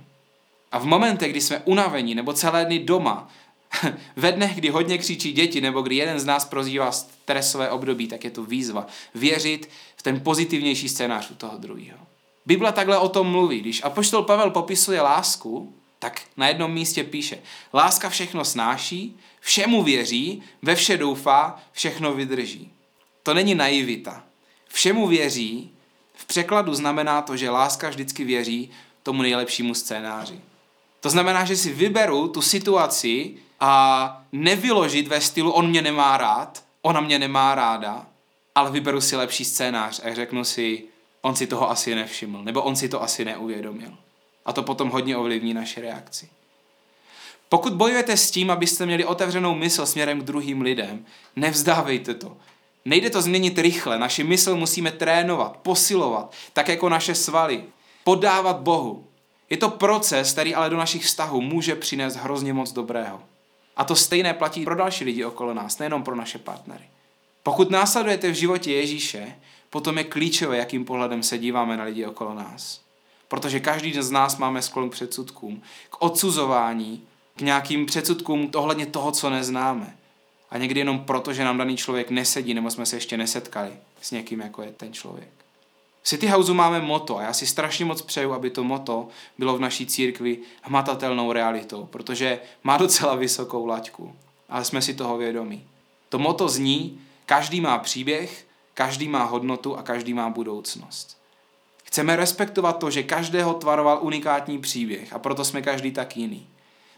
A 0.71 0.79
v 0.79 0.85
momentech, 0.85 1.31
kdy 1.31 1.41
jsme 1.41 1.61
unavení 1.65 2.15
nebo 2.15 2.33
celé 2.33 2.65
dny 2.65 2.79
doma, 2.79 3.29
ve 4.15 4.31
dnech, 4.31 4.55
kdy 4.55 4.69
hodně 4.69 4.97
křičí 4.97 5.31
děti, 5.31 5.61
nebo 5.61 5.81
kdy 5.81 5.95
jeden 5.95 6.19
z 6.19 6.25
nás 6.25 6.45
prozývá 6.45 6.91
stresové 6.91 7.69
období, 7.69 8.07
tak 8.07 8.23
je 8.23 8.31
to 8.31 8.43
výzva 8.43 8.87
věřit 9.15 9.69
v 9.95 10.01
ten 10.01 10.19
pozitivnější 10.19 10.89
scénář 10.89 11.31
u 11.31 11.35
toho 11.35 11.57
druhého. 11.57 11.99
Bible 12.45 12.71
takhle 12.71 12.97
o 12.97 13.09
tom 13.09 13.27
mluví. 13.27 13.59
Když 13.59 13.83
apoštol 13.83 14.23
Pavel 14.23 14.51
popisuje 14.51 15.01
lásku, 15.01 15.73
tak 15.99 16.21
na 16.37 16.47
jednom 16.47 16.73
místě 16.73 17.03
píše, 17.03 17.37
láska 17.73 18.09
všechno 18.09 18.45
snáší, 18.45 19.17
všemu 19.39 19.83
věří, 19.83 20.43
ve 20.61 20.75
vše 20.75 20.97
doufá, 20.97 21.59
všechno 21.71 22.13
vydrží. 22.13 22.74
To 23.25 23.33
není 23.33 23.55
naivita. 23.55 24.23
Všemu 24.67 25.07
věří, 25.07 25.71
v 26.13 26.25
překladu 26.25 26.73
znamená 26.73 27.21
to, 27.21 27.37
že 27.37 27.49
láska 27.49 27.89
vždycky 27.89 28.23
věří 28.23 28.71
tomu 29.03 29.21
nejlepšímu 29.21 29.73
scénáři. 29.73 30.39
To 31.01 31.09
znamená, 31.09 31.45
že 31.45 31.55
si 31.55 31.73
vyberu 31.73 32.27
tu 32.27 32.41
situaci 32.41 33.33
a 33.59 34.23
nevyložit 34.31 35.07
ve 35.07 35.21
stylu 35.21 35.51
on 35.51 35.69
mě 35.69 35.81
nemá 35.81 36.17
rád, 36.17 36.63
ona 36.81 37.01
mě 37.01 37.19
nemá 37.19 37.55
ráda, 37.55 38.07
ale 38.55 38.71
vyberu 38.71 39.01
si 39.01 39.15
lepší 39.15 39.45
scénář 39.45 40.01
a 40.03 40.13
řeknu 40.13 40.43
si, 40.43 40.83
on 41.21 41.35
si 41.35 41.47
toho 41.47 41.69
asi 41.69 41.95
nevšiml, 41.95 42.43
nebo 42.43 42.61
on 42.61 42.75
si 42.75 42.89
to 42.89 43.03
asi 43.03 43.25
neuvědomil. 43.25 43.97
A 44.45 44.53
to 44.53 44.63
potom 44.63 44.89
hodně 44.89 45.17
ovlivní 45.17 45.53
naše 45.53 45.81
reakci. 45.81 46.29
Pokud 47.49 47.73
bojujete 47.73 48.17
s 48.17 48.31
tím, 48.31 48.51
abyste 48.51 48.85
měli 48.85 49.05
otevřenou 49.05 49.55
mysl 49.55 49.85
směrem 49.85 50.21
k 50.21 50.23
druhým 50.23 50.61
lidem, 50.61 51.05
nevzdávejte 51.35 52.13
to. 52.13 52.37
Nejde 52.85 53.09
to 53.09 53.21
změnit 53.21 53.57
rychle, 53.57 53.99
naši 53.99 54.23
mysl 54.23 54.55
musíme 54.55 54.91
trénovat, 54.91 55.57
posilovat, 55.57 56.33
tak 56.53 56.67
jako 56.67 56.89
naše 56.89 57.15
svaly, 57.15 57.63
podávat 58.03 58.59
Bohu. 58.59 59.05
Je 59.49 59.57
to 59.57 59.69
proces, 59.69 60.31
který 60.31 60.55
ale 60.55 60.69
do 60.69 60.77
našich 60.77 61.05
vztahů 61.05 61.41
může 61.41 61.75
přinést 61.75 62.15
hrozně 62.15 62.53
moc 62.53 62.71
dobrého. 62.71 63.21
A 63.77 63.83
to 63.83 63.95
stejné 63.95 64.33
platí 64.33 64.63
pro 64.63 64.75
další 64.75 65.03
lidi 65.03 65.25
okolo 65.25 65.53
nás, 65.53 65.77
nejenom 65.77 66.03
pro 66.03 66.15
naše 66.15 66.37
partnery. 66.37 66.83
Pokud 67.43 67.71
následujete 67.71 68.31
v 68.31 68.33
životě 68.33 68.71
Ježíše, 68.73 69.35
potom 69.69 69.97
je 69.97 70.03
klíčové, 70.03 70.57
jakým 70.57 70.85
pohledem 70.85 71.23
se 71.23 71.37
díváme 71.37 71.77
na 71.77 71.83
lidi 71.83 72.05
okolo 72.05 72.33
nás. 72.33 72.81
Protože 73.27 73.59
každý 73.59 73.93
z 73.93 74.11
nás 74.11 74.37
máme 74.37 74.61
sklon 74.61 74.89
k 74.89 74.93
předsudkům, 74.93 75.61
k 75.89 76.01
odsuzování, 76.01 77.03
k 77.35 77.41
nějakým 77.41 77.85
předsudkům 77.85 78.51
ohledně 78.55 78.85
toho, 78.85 79.11
co 79.11 79.29
neznáme. 79.29 79.95
A 80.55 80.57
někdy 80.57 80.79
jenom 80.79 80.99
proto, 80.99 81.33
že 81.33 81.43
nám 81.43 81.57
daný 81.57 81.77
člověk 81.77 82.09
nesedí, 82.09 82.53
nebo 82.53 82.71
jsme 82.71 82.85
se 82.85 82.95
ještě 82.95 83.17
nesetkali 83.17 83.71
s 84.01 84.11
někým, 84.11 84.39
jako 84.39 84.61
je 84.61 84.71
ten 84.71 84.93
člověk. 84.93 85.29
V 86.01 86.07
City 86.07 86.27
Houseu 86.27 86.53
máme 86.53 86.81
moto 86.81 87.17
a 87.17 87.21
já 87.21 87.33
si 87.33 87.47
strašně 87.47 87.85
moc 87.85 88.01
přeju, 88.01 88.33
aby 88.33 88.49
to 88.49 88.63
moto 88.63 89.07
bylo 89.37 89.57
v 89.57 89.59
naší 89.59 89.85
církvi 89.85 90.37
hmatatelnou 90.61 91.31
realitou, 91.31 91.85
protože 91.85 92.39
má 92.63 92.77
docela 92.77 93.15
vysokou 93.15 93.65
laťku, 93.65 94.15
ale 94.49 94.65
jsme 94.65 94.81
si 94.81 94.93
toho 94.93 95.17
vědomí. 95.17 95.63
To 96.09 96.19
moto 96.19 96.49
zní, 96.49 97.01
každý 97.25 97.61
má 97.61 97.77
příběh, 97.77 98.47
každý 98.73 99.07
má 99.07 99.23
hodnotu 99.23 99.77
a 99.77 99.83
každý 99.83 100.13
má 100.13 100.29
budoucnost. 100.29 101.17
Chceme 101.83 102.15
respektovat 102.15 102.79
to, 102.79 102.91
že 102.91 103.03
každého 103.03 103.53
tvaroval 103.53 103.99
unikátní 104.01 104.59
příběh 104.59 105.13
a 105.13 105.19
proto 105.19 105.45
jsme 105.45 105.61
každý 105.61 105.91
tak 105.91 106.17
jiný. 106.17 106.47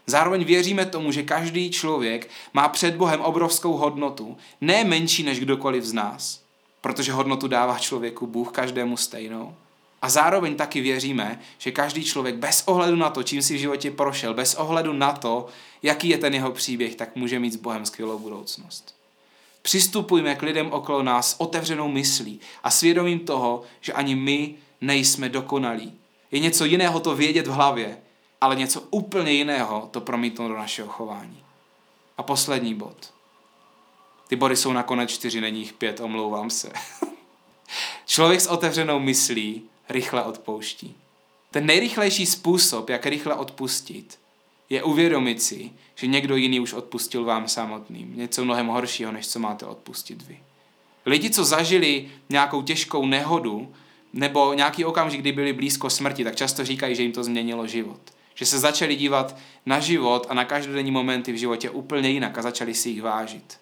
Zároveň 0.08 0.44
věříme 0.44 0.86
tomu, 0.86 1.12
že 1.12 1.22
každý 1.22 1.70
člověk 1.70 2.30
má 2.52 2.68
před 2.68 2.96
Bohem 2.96 3.20
obrovskou 3.20 3.72
hodnotu, 3.72 4.36
ne 4.60 4.84
menší 4.84 5.22
než 5.22 5.40
kdokoliv 5.40 5.84
z 5.84 5.92
nás 5.92 6.48
protože 6.80 7.12
hodnotu 7.12 7.48
dává 7.48 7.78
člověku 7.78 8.26
Bůh 8.26 8.52
každému 8.52 8.96
stejnou. 8.96 9.54
A 10.02 10.08
zároveň 10.08 10.54
taky 10.54 10.80
věříme, 10.80 11.40
že 11.58 11.70
každý 11.70 12.04
člověk 12.04 12.36
bez 12.36 12.62
ohledu 12.66 12.96
na 12.96 13.10
to, 13.10 13.22
čím 13.22 13.42
si 13.42 13.54
v 13.54 13.60
životě 13.60 13.90
prošel, 13.90 14.34
bez 14.34 14.54
ohledu 14.54 14.92
na 14.92 15.12
to, 15.12 15.46
jaký 15.82 16.08
je 16.08 16.18
ten 16.18 16.34
jeho 16.34 16.52
příběh, 16.52 16.94
tak 16.94 17.16
může 17.16 17.38
mít 17.38 17.52
s 17.52 17.56
Bohem 17.56 17.86
skvělou 17.86 18.18
budoucnost. 18.18 18.94
Přistupujme 19.62 20.34
k 20.34 20.42
lidem 20.42 20.72
okolo 20.72 21.02
nás 21.02 21.36
otevřenou 21.38 21.88
myslí 21.88 22.40
a 22.62 22.70
svědomím 22.70 23.20
toho, 23.20 23.62
že 23.80 23.92
ani 23.92 24.14
my 24.14 24.54
nejsme 24.80 25.28
dokonalí. 25.28 25.92
Je 26.30 26.38
něco 26.38 26.64
jiného 26.64 27.00
to 27.00 27.16
vědět 27.16 27.46
v 27.46 27.50
hlavě, 27.50 27.98
ale 28.40 28.56
něco 28.56 28.80
úplně 28.80 29.32
jiného 29.32 29.88
to 29.90 30.00
promítnout 30.00 30.48
do 30.48 30.56
našeho 30.56 30.88
chování. 30.88 31.42
A 32.18 32.22
poslední 32.22 32.74
bod. 32.74 33.14
Ty 34.28 34.36
body 34.36 34.56
jsou 34.56 34.72
nakonec 34.72 35.10
čtyři, 35.10 35.40
není 35.40 35.60
jich 35.60 35.72
pět, 35.72 36.00
omlouvám 36.00 36.50
se. 36.50 36.72
Člověk 38.06 38.40
s 38.40 38.46
otevřenou 38.46 39.00
myslí 39.00 39.62
rychle 39.88 40.24
odpouští. 40.24 40.94
Ten 41.50 41.66
nejrychlejší 41.66 42.26
způsob, 42.26 42.90
jak 42.90 43.06
rychle 43.06 43.34
odpustit, 43.34 44.18
je 44.70 44.82
uvědomit 44.82 45.42
si, 45.42 45.70
že 45.94 46.06
někdo 46.06 46.36
jiný 46.36 46.60
už 46.60 46.72
odpustil 46.72 47.24
vám 47.24 47.48
samotným. 47.48 48.16
Něco 48.16 48.44
mnohem 48.44 48.66
horšího, 48.66 49.12
než 49.12 49.28
co 49.28 49.38
máte 49.38 49.66
odpustit 49.66 50.22
vy. 50.22 50.40
Lidi, 51.06 51.30
co 51.30 51.44
zažili 51.44 52.10
nějakou 52.28 52.62
těžkou 52.62 53.06
nehodu, 53.06 53.74
nebo 54.12 54.54
nějaký 54.54 54.84
okamžik, 54.84 55.20
kdy 55.20 55.32
byli 55.32 55.52
blízko 55.52 55.90
smrti, 55.90 56.24
tak 56.24 56.36
často 56.36 56.64
říkají, 56.64 56.94
že 56.94 57.02
jim 57.02 57.12
to 57.12 57.24
změnilo 57.24 57.66
život. 57.66 58.00
Že 58.38 58.46
se 58.46 58.58
začali 58.58 58.96
dívat 58.96 59.36
na 59.66 59.80
život 59.80 60.26
a 60.30 60.34
na 60.34 60.44
každodenní 60.44 60.90
momenty 60.90 61.32
v 61.32 61.36
životě 61.36 61.70
úplně 61.70 62.08
jinak 62.08 62.38
a 62.38 62.42
začali 62.42 62.74
si 62.74 62.88
jich 62.88 63.02
vážit. 63.02 63.58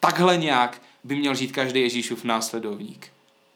Takhle 0.00 0.36
nějak 0.36 0.82
by 1.04 1.16
měl 1.16 1.34
žít 1.34 1.52
každý 1.52 1.80
Ježíšův 1.80 2.24
následovník. 2.24 3.12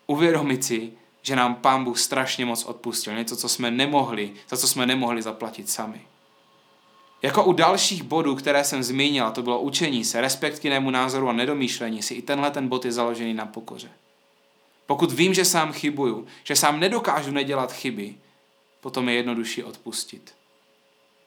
Uvědomit 0.07 0.65
si, 0.65 0.93
že 1.23 1.37
nám 1.37 1.55
Pán 1.55 1.85
Bůh 1.85 1.99
strašně 1.99 2.45
moc 2.45 2.65
odpustil. 2.65 3.15
Něco, 3.15 3.37
co 3.37 3.49
jsme 3.49 3.71
nemohli, 3.71 4.33
za 4.49 4.57
co 4.57 4.69
jsme 4.69 4.87
nemohli 4.87 5.23
zaplatit 5.23 5.71
sami. 5.71 6.01
Jako 7.23 7.45
u 7.45 7.53
dalších 7.53 8.03
bodů, 8.03 8.35
které 8.35 8.65
jsem 8.65 8.83
zmínil, 8.83 9.27
a 9.27 9.31
to 9.31 9.43
bylo 9.43 9.61
učení 9.61 10.05
se, 10.05 10.21
respekt 10.21 10.59
k 10.59 10.65
jinému 10.65 10.91
názoru 10.91 11.29
a 11.29 11.33
nedomýšlení 11.33 12.03
si, 12.03 12.15
i 12.15 12.23
tenhle 12.23 12.51
ten 12.51 12.69
bod 12.69 12.85
je 12.85 12.93
založený 12.93 13.35
na 13.35 13.47
pokoře. 13.47 13.91
Pokud 14.87 15.13
vím, 15.13 15.35
že 15.35 15.45
sám 15.45 15.73
chybuju, 15.73 16.27
že 16.45 16.57
sám 16.57 16.81
nedokážu 16.81 17.31
nedělat 17.31 17.73
chyby, 17.73 18.15
potom 18.81 19.09
je 19.09 19.15
jednodušší 19.15 19.65
odpustit. 19.65 20.40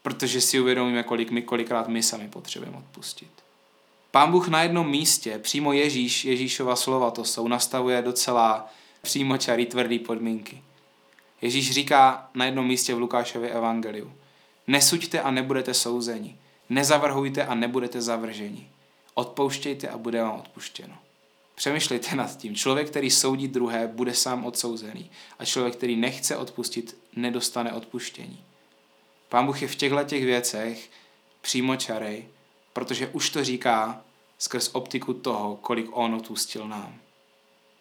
Protože 0.04 0.42
si 0.42 0.60
uvědomíme, 0.60 1.04
kolik 1.04 1.32
my, 1.32 1.42
kolikrát 1.42 1.88
my 1.88 2.04
sami 2.04 2.28
potřebujeme 2.28 2.78
odpustit. 2.78 3.32
Pán 4.12 4.32
Bůh 4.32 4.48
na 4.48 4.64
jednom 4.64 4.90
místě, 4.90 5.40
přímo 5.40 5.74
Ježíš, 5.74 6.26
Ježíšova 6.26 6.76
slova 6.76 7.12
to 7.12 7.26
jsou, 7.26 7.48
nastavuje 7.48 8.02
docela 8.02 8.70
přímočarý 9.02 9.66
tvrdý 9.66 10.00
podmínky. 10.00 10.62
Ježíš 11.42 11.72
říká 11.72 12.30
na 12.34 12.46
jednom 12.46 12.68
místě 12.68 12.96
v 12.96 13.00
Lukášově 13.00 13.50
evangeliu. 13.50 14.14
Nesuďte 14.68 15.22
a 15.22 15.32
nebudete 15.32 15.74
souzeni. 15.74 16.38
Nezavrhujte 16.70 17.46
a 17.46 17.56
nebudete 17.56 18.02
zavrženi. 18.02 18.70
Odpouštějte 19.14 19.88
a 19.88 19.98
bude 19.98 20.22
vám 20.22 20.40
odpuštěno. 20.40 20.98
Přemýšlejte 21.56 22.16
nad 22.16 22.38
tím. 22.38 22.56
Člověk, 22.56 22.90
který 22.90 23.12
soudí 23.12 23.48
druhé, 23.48 23.88
bude 23.88 24.14
sám 24.14 24.46
odsouzený. 24.46 25.12
A 25.40 25.46
člověk, 25.46 25.76
který 25.76 25.96
nechce 25.96 26.38
odpustit, 26.38 26.98
nedostane 27.16 27.74
odpuštění. 27.74 28.44
Pán 29.34 29.46
Bůh 29.46 29.62
je 29.62 29.68
v 29.68 29.76
těchto 29.76 30.04
těch 30.04 30.26
věcech 30.26 30.90
přímočarej 31.42 32.26
protože 32.74 33.08
už 33.08 33.30
to 33.30 33.44
říká 33.44 34.02
skrz 34.38 34.70
optiku 34.74 35.14
toho, 35.14 35.56
kolik 35.56 35.88
on 35.92 36.16
odpustil 36.16 36.68
nám. 36.68 36.96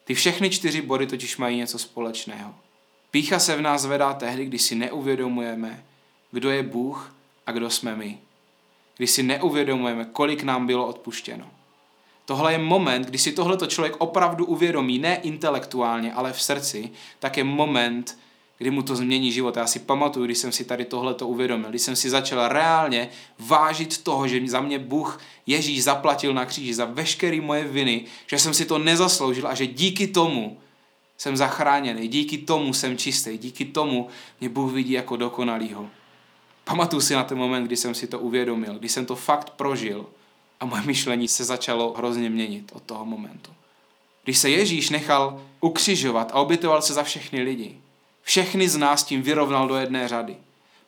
Ty 0.05 0.15
všechny 0.15 0.51
čtyři 0.51 0.83
body 0.83 1.07
totiž 1.07 1.37
mají 1.37 1.57
něco 1.57 1.79
společného. 1.79 2.55
Pícha 3.11 3.39
se 3.39 3.57
v 3.57 3.61
nás 3.61 3.83
zvedá 3.83 4.15
tehdy, 4.15 4.45
když 4.45 4.63
si 4.63 4.75
neuvědomujeme, 4.75 5.85
kdo 6.31 6.51
je 6.51 6.63
Bůh 6.63 7.15
a 7.47 7.53
kdo 7.53 7.71
jsme 7.71 7.97
my. 7.97 8.19
Když 8.97 9.11
si 9.11 9.23
neuvědomujeme, 9.23 10.05
kolik 10.05 10.43
nám 10.43 10.67
bylo 10.67 10.87
odpuštěno. 10.87 11.51
Tohle 12.25 12.53
je 12.53 12.59
moment, 12.59 13.07
kdy 13.07 13.19
si 13.19 13.33
tohleto 13.33 13.67
člověk 13.67 13.97
opravdu 13.99 14.47
uvědomí, 14.47 14.99
ne 14.99 15.17
intelektuálně, 15.17 16.13
ale 16.13 16.33
v 16.33 16.43
srdci, 16.43 16.91
tak 17.19 17.37
je 17.37 17.45
moment, 17.45 18.19
kdy 18.63 18.71
mu 18.71 18.83
to 18.83 18.97
změní 18.97 19.33
život. 19.33 19.57
Já 19.57 19.67
si 19.67 19.79
pamatuju, 19.79 20.25
když 20.25 20.39
jsem 20.39 20.53
si 20.53 20.65
tady 20.65 20.85
tohleto 20.85 21.29
uvědomil, 21.29 21.71
když 21.71 21.83
jsem 21.83 21.97
si 21.97 22.11
začal 22.11 22.49
reálně 22.49 23.09
vážit 23.39 24.03
toho, 24.03 24.29
že 24.29 24.41
za 24.47 24.61
mě 24.61 24.79
Bůh 24.79 25.21
Ježíš 25.47 25.85
zaplatil 25.85 26.35
na 26.35 26.47
kříži 26.47 26.75
za 26.75 26.85
veškeré 26.85 27.41
moje 27.41 27.65
viny, 27.65 28.05
že 28.27 28.39
jsem 28.39 28.55
si 28.55 28.65
to 28.65 28.79
nezasloužil 28.79 29.49
a 29.49 29.55
že 29.55 29.67
díky 29.67 30.07
tomu 30.07 30.59
jsem 31.19 31.37
zachráněný, 31.37 32.09
díky 32.09 32.39
tomu 32.39 32.75
jsem 32.75 32.99
čistý, 32.99 33.39
díky 33.39 33.65
tomu 33.65 34.09
mě 34.41 34.49
Bůh 34.49 34.73
vidí 34.73 34.93
jako 34.93 35.17
dokonalýho. 35.17 35.91
Pamatuju 36.65 37.01
si 37.01 37.15
na 37.15 37.25
ten 37.25 37.39
moment, 37.39 37.65
kdy 37.65 37.77
jsem 37.77 37.95
si 37.95 38.07
to 38.07 38.19
uvědomil, 38.19 38.79
kdy 38.79 38.89
jsem 38.89 39.07
to 39.07 39.17
fakt 39.17 39.51
prožil 39.51 40.07
a 40.61 40.67
moje 40.67 40.83
myšlení 40.83 41.29
se 41.29 41.45
začalo 41.45 41.95
hrozně 41.99 42.31
měnit 42.31 42.73
od 42.75 42.83
toho 42.83 43.05
momentu. 43.05 43.51
Když 44.25 44.39
se 44.39 44.51
Ježíš 44.51 44.91
nechal 44.91 45.43
ukřižovat 45.61 46.31
a 46.33 46.35
obětoval 46.35 46.83
se 46.83 46.95
za 46.95 47.03
všechny 47.03 47.43
lidi, 47.43 47.82
všechny 48.23 48.69
z 48.69 48.77
nás 48.77 49.05
tím 49.05 49.23
vyrovnal 49.23 49.69
do 49.69 49.77
jedné 49.77 50.09
řady. 50.09 50.37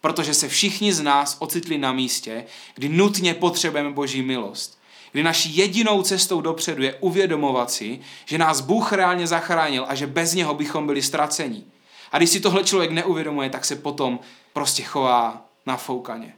Protože 0.01 0.35
se 0.35 0.49
všichni 0.49 0.93
z 0.93 1.01
nás 1.01 1.37
ocitli 1.39 1.79
na 1.79 1.93
místě, 1.93 2.45
kdy 2.75 2.89
nutně 2.89 3.35
potřebujeme 3.35 3.91
Boží 3.91 4.23
milost. 4.23 4.79
Kdy 5.13 5.23
naší 5.23 5.57
jedinou 5.57 6.03
cestou 6.03 6.41
dopředu 6.41 6.83
je 6.83 6.95
uvědomovat 6.95 7.71
si, 7.71 8.01
že 8.25 8.39
nás 8.39 8.61
Bůh 8.61 8.93
reálně 8.93 9.27
zachránil 9.27 9.85
a 9.89 9.95
že 9.95 10.07
bez 10.07 10.35
něho 10.35 10.55
bychom 10.55 10.87
byli 10.87 11.03
ztraceni. 11.03 11.65
A 12.13 12.19
když 12.19 12.31
si 12.31 12.41
tohle 12.41 12.65
člověk 12.65 12.91
neuvědomuje, 12.91 13.51
tak 13.51 13.65
se 13.65 13.77
potom 13.77 14.19
prostě 14.53 14.83
chová 14.83 15.45
na 15.67 15.77
foukaně. 15.77 16.35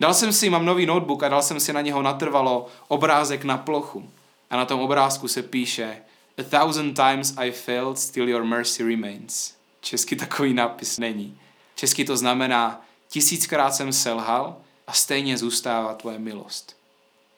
Dal 0.00 0.14
jsem 0.14 0.32
si, 0.32 0.50
mám 0.50 0.64
nový 0.64 0.86
notebook 0.86 1.22
a 1.22 1.28
dal 1.28 1.42
jsem 1.42 1.60
si 1.60 1.72
na 1.72 1.80
něho 1.80 2.02
natrvalo 2.02 2.66
obrázek 2.88 3.44
na 3.44 3.58
plochu. 3.58 4.10
A 4.50 4.56
na 4.56 4.64
tom 4.64 4.80
obrázku 4.80 5.28
se 5.28 5.42
píše 5.42 5.96
A 6.38 6.42
thousand 6.42 6.94
times 6.94 7.34
I 7.36 7.50
failed, 7.50 7.98
still 7.98 8.28
your 8.28 8.44
mercy 8.44 8.82
remains. 8.82 9.57
Česky 9.88 10.16
takový 10.16 10.54
nápis 10.54 10.98
není. 10.98 11.38
Česky 11.74 12.04
to 12.04 12.16
znamená 12.16 12.84
tisíckrát 13.08 13.74
jsem 13.74 13.92
selhal 13.92 14.56
a 14.86 14.92
stejně 14.92 15.38
zůstává 15.38 15.94
tvoje 15.94 16.18
milost. 16.18 16.76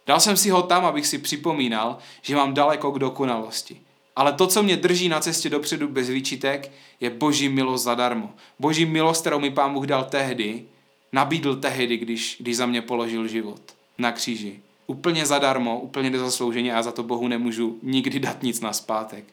Dal 0.07 0.21
jsem 0.21 0.37
si 0.37 0.51
ho 0.51 0.63
tam, 0.63 0.85
abych 0.85 1.07
si 1.07 1.19
připomínal, 1.19 1.99
že 2.23 2.37
mám 2.37 2.55
daleko 2.55 2.93
k 2.93 2.99
dokonalosti. 2.99 3.81
Ale 4.17 4.33
to, 4.33 4.47
co 4.47 4.63
mě 4.63 4.77
drží 4.77 5.09
na 5.09 5.21
cestě 5.21 5.51
dopředu 5.51 5.89
bez 5.89 6.09
výčitek, 6.09 6.73
je 7.01 7.11
boží 7.11 7.49
milost 7.49 7.85
zadarmo. 7.85 8.35
Boží 8.59 8.85
milost, 8.85 9.21
kterou 9.21 9.41
mi 9.41 9.51
pán 9.51 9.75
Bůh 9.75 9.87
dal 9.87 10.05
tehdy, 10.05 10.65
nabídl 11.13 11.57
tehdy, 11.57 11.97
když, 11.97 12.37
když 12.41 12.57
za 12.57 12.67
mě 12.67 12.83
položil 12.83 13.29
život 13.29 13.61
na 13.99 14.13
kříži. 14.13 14.61
Úplně 14.87 15.27
zadarmo, 15.27 15.81
úplně 15.81 16.11
nezaslouženě 16.11 16.75
a 16.75 16.83
za 16.83 16.93
to 16.93 17.03
Bohu 17.03 17.29
nemůžu 17.29 17.79
nikdy 17.83 18.21
dát 18.21 18.43
nic 18.43 18.61
na 18.61 18.73
zpátek. 18.73 19.25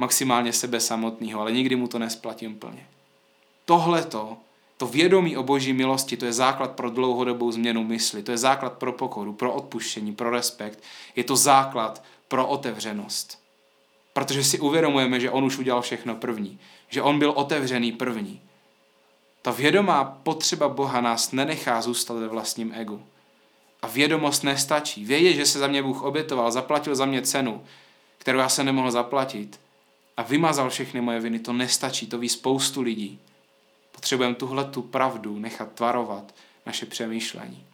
Maximálně 0.00 0.52
sebe 0.52 0.80
samotného, 0.80 1.40
ale 1.40 1.52
nikdy 1.52 1.76
mu 1.76 1.88
to 1.88 1.98
nesplatím 1.98 2.58
plně. 2.58 2.86
Tohleto, 3.64 4.36
to 4.76 4.86
vědomí 4.86 5.36
o 5.36 5.42
boží 5.42 5.72
milosti, 5.72 6.16
to 6.16 6.24
je 6.24 6.32
základ 6.32 6.70
pro 6.70 6.90
dlouhodobou 6.90 7.52
změnu 7.52 7.84
mysli, 7.84 8.22
to 8.22 8.30
je 8.30 8.38
základ 8.38 8.72
pro 8.72 8.92
pokoru, 8.92 9.32
pro 9.32 9.52
odpuštění, 9.52 10.14
pro 10.14 10.30
respekt, 10.30 10.82
je 11.16 11.24
to 11.24 11.36
základ 11.36 12.04
pro 12.28 12.46
otevřenost. 12.46 13.38
Protože 14.12 14.44
si 14.44 14.60
uvědomujeme, 14.60 15.20
že 15.20 15.30
on 15.30 15.44
už 15.44 15.58
udělal 15.58 15.82
všechno 15.82 16.14
první, 16.14 16.58
že 16.88 17.02
on 17.02 17.18
byl 17.18 17.30
otevřený 17.30 17.92
první. 17.92 18.40
Ta 19.42 19.50
vědomá 19.50 20.04
potřeba 20.04 20.68
Boha 20.68 21.00
nás 21.00 21.32
nenechá 21.32 21.82
zůstat 21.82 22.14
ve 22.14 22.28
vlastním 22.28 22.72
egu. 22.74 23.02
A 23.82 23.86
vědomost 23.86 24.44
nestačí. 24.44 25.04
Vědět, 25.04 25.32
že 25.32 25.46
se 25.46 25.58
za 25.58 25.66
mě 25.66 25.82
Bůh 25.82 26.02
obětoval, 26.02 26.50
zaplatil 26.50 26.94
za 26.94 27.04
mě 27.04 27.22
cenu, 27.22 27.64
kterou 28.18 28.38
já 28.38 28.48
se 28.48 28.64
nemohl 28.64 28.90
zaplatit 28.90 29.60
a 30.20 30.22
vymazal 30.22 30.70
všechny 30.70 31.00
moje 31.00 31.20
viny, 31.20 31.38
to 31.38 31.52
nestačí, 31.52 32.06
to 32.06 32.18
ví 32.18 32.28
spoustu 32.28 32.82
lidí. 32.82 33.18
Potřebujeme 33.92 34.34
tuhle 34.34 34.64
tu 34.64 34.82
pravdu 34.82 35.38
nechat 35.38 35.72
tvarovat 35.72 36.34
naše 36.66 36.86
přemýšlení. 36.86 37.64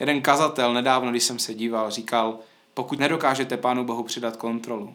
Jeden 0.00 0.22
kazatel 0.22 0.74
nedávno, 0.74 1.10
když 1.10 1.22
jsem 1.22 1.38
se 1.38 1.54
díval, 1.54 1.90
říkal, 1.90 2.38
pokud 2.74 2.98
nedokážete 2.98 3.56
Pánu 3.56 3.84
Bohu 3.84 4.02
předat 4.02 4.36
kontrolu, 4.36 4.94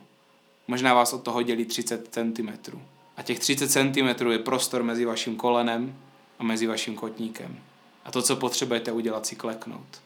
možná 0.68 0.94
vás 0.94 1.14
od 1.14 1.24
toho 1.24 1.42
dělí 1.42 1.66
30 1.66 2.08
cm. 2.12 2.80
A 3.18 3.24
těch 3.24 3.40
30 3.40 3.72
cm 3.72 4.28
je 4.32 4.40
prostor 4.40 4.84
mezi 4.84 5.06
vaším 5.06 5.36
kolenem 5.36 5.96
a 6.40 6.44
mezi 6.44 6.68
vaším 6.68 6.96
kotníkem. 6.96 7.60
A 8.06 8.12
to, 8.12 8.22
co 8.22 8.36
potřebujete 8.36 8.92
udělat, 8.92 9.26
si 9.26 9.36
kleknout. 9.36 10.02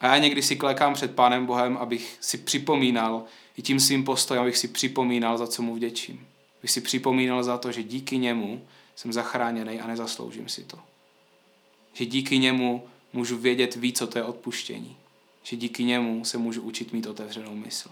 A 0.00 0.06
já 0.06 0.18
někdy 0.18 0.42
si 0.42 0.56
klekám 0.56 0.94
před 0.94 1.14
Pánem 1.14 1.46
Bohem, 1.46 1.76
abych 1.76 2.18
si 2.20 2.38
připomínal, 2.38 3.24
i 3.56 3.62
tím 3.62 3.80
svým 3.80 4.04
postojem, 4.04 4.42
abych 4.42 4.58
si 4.58 4.68
připomínal, 4.68 5.38
za 5.38 5.46
co 5.46 5.62
mu 5.62 5.74
vděčím. 5.74 6.26
Abych 6.60 6.70
si 6.70 6.80
připomínal 6.80 7.42
za 7.42 7.58
to, 7.58 7.72
že 7.72 7.82
díky 7.82 8.18
němu 8.18 8.62
jsem 8.96 9.12
zachráněný 9.12 9.80
a 9.80 9.86
nezasloužím 9.86 10.48
si 10.48 10.64
to. 10.64 10.78
Že 11.92 12.06
díky 12.06 12.38
němu 12.38 12.84
můžu 13.12 13.38
vědět 13.38 13.76
víc, 13.76 13.98
co 13.98 14.06
to 14.06 14.18
je 14.18 14.24
odpuštění. 14.24 14.96
Že 15.42 15.56
díky 15.56 15.84
němu 15.84 16.24
se 16.24 16.38
můžu 16.38 16.62
učit 16.62 16.92
mít 16.92 17.06
otevřenou 17.06 17.54
mysl. 17.54 17.90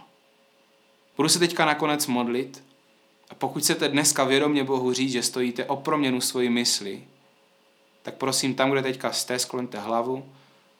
Budu 1.16 1.29
se 1.29 1.38
teďka 1.38 1.64
nakonec 1.64 2.07
modlit 2.07 2.64
a 3.31 3.35
pokud 3.35 3.62
chcete 3.62 3.88
dneska 3.88 4.25
vědomě 4.25 4.64
Bohu 4.64 4.92
říct, 4.92 5.12
že 5.12 5.23
stojíte 5.23 5.64
o 5.64 5.77
proměnu 5.77 6.21
svoji 6.21 6.51
mysli, 6.51 7.05
tak 8.03 8.14
prosím, 8.14 8.55
tam, 8.55 8.71
kde 8.71 8.83
teďka 8.83 9.12
jste, 9.12 9.38
skloňte 9.38 9.79
hlavu. 9.79 10.25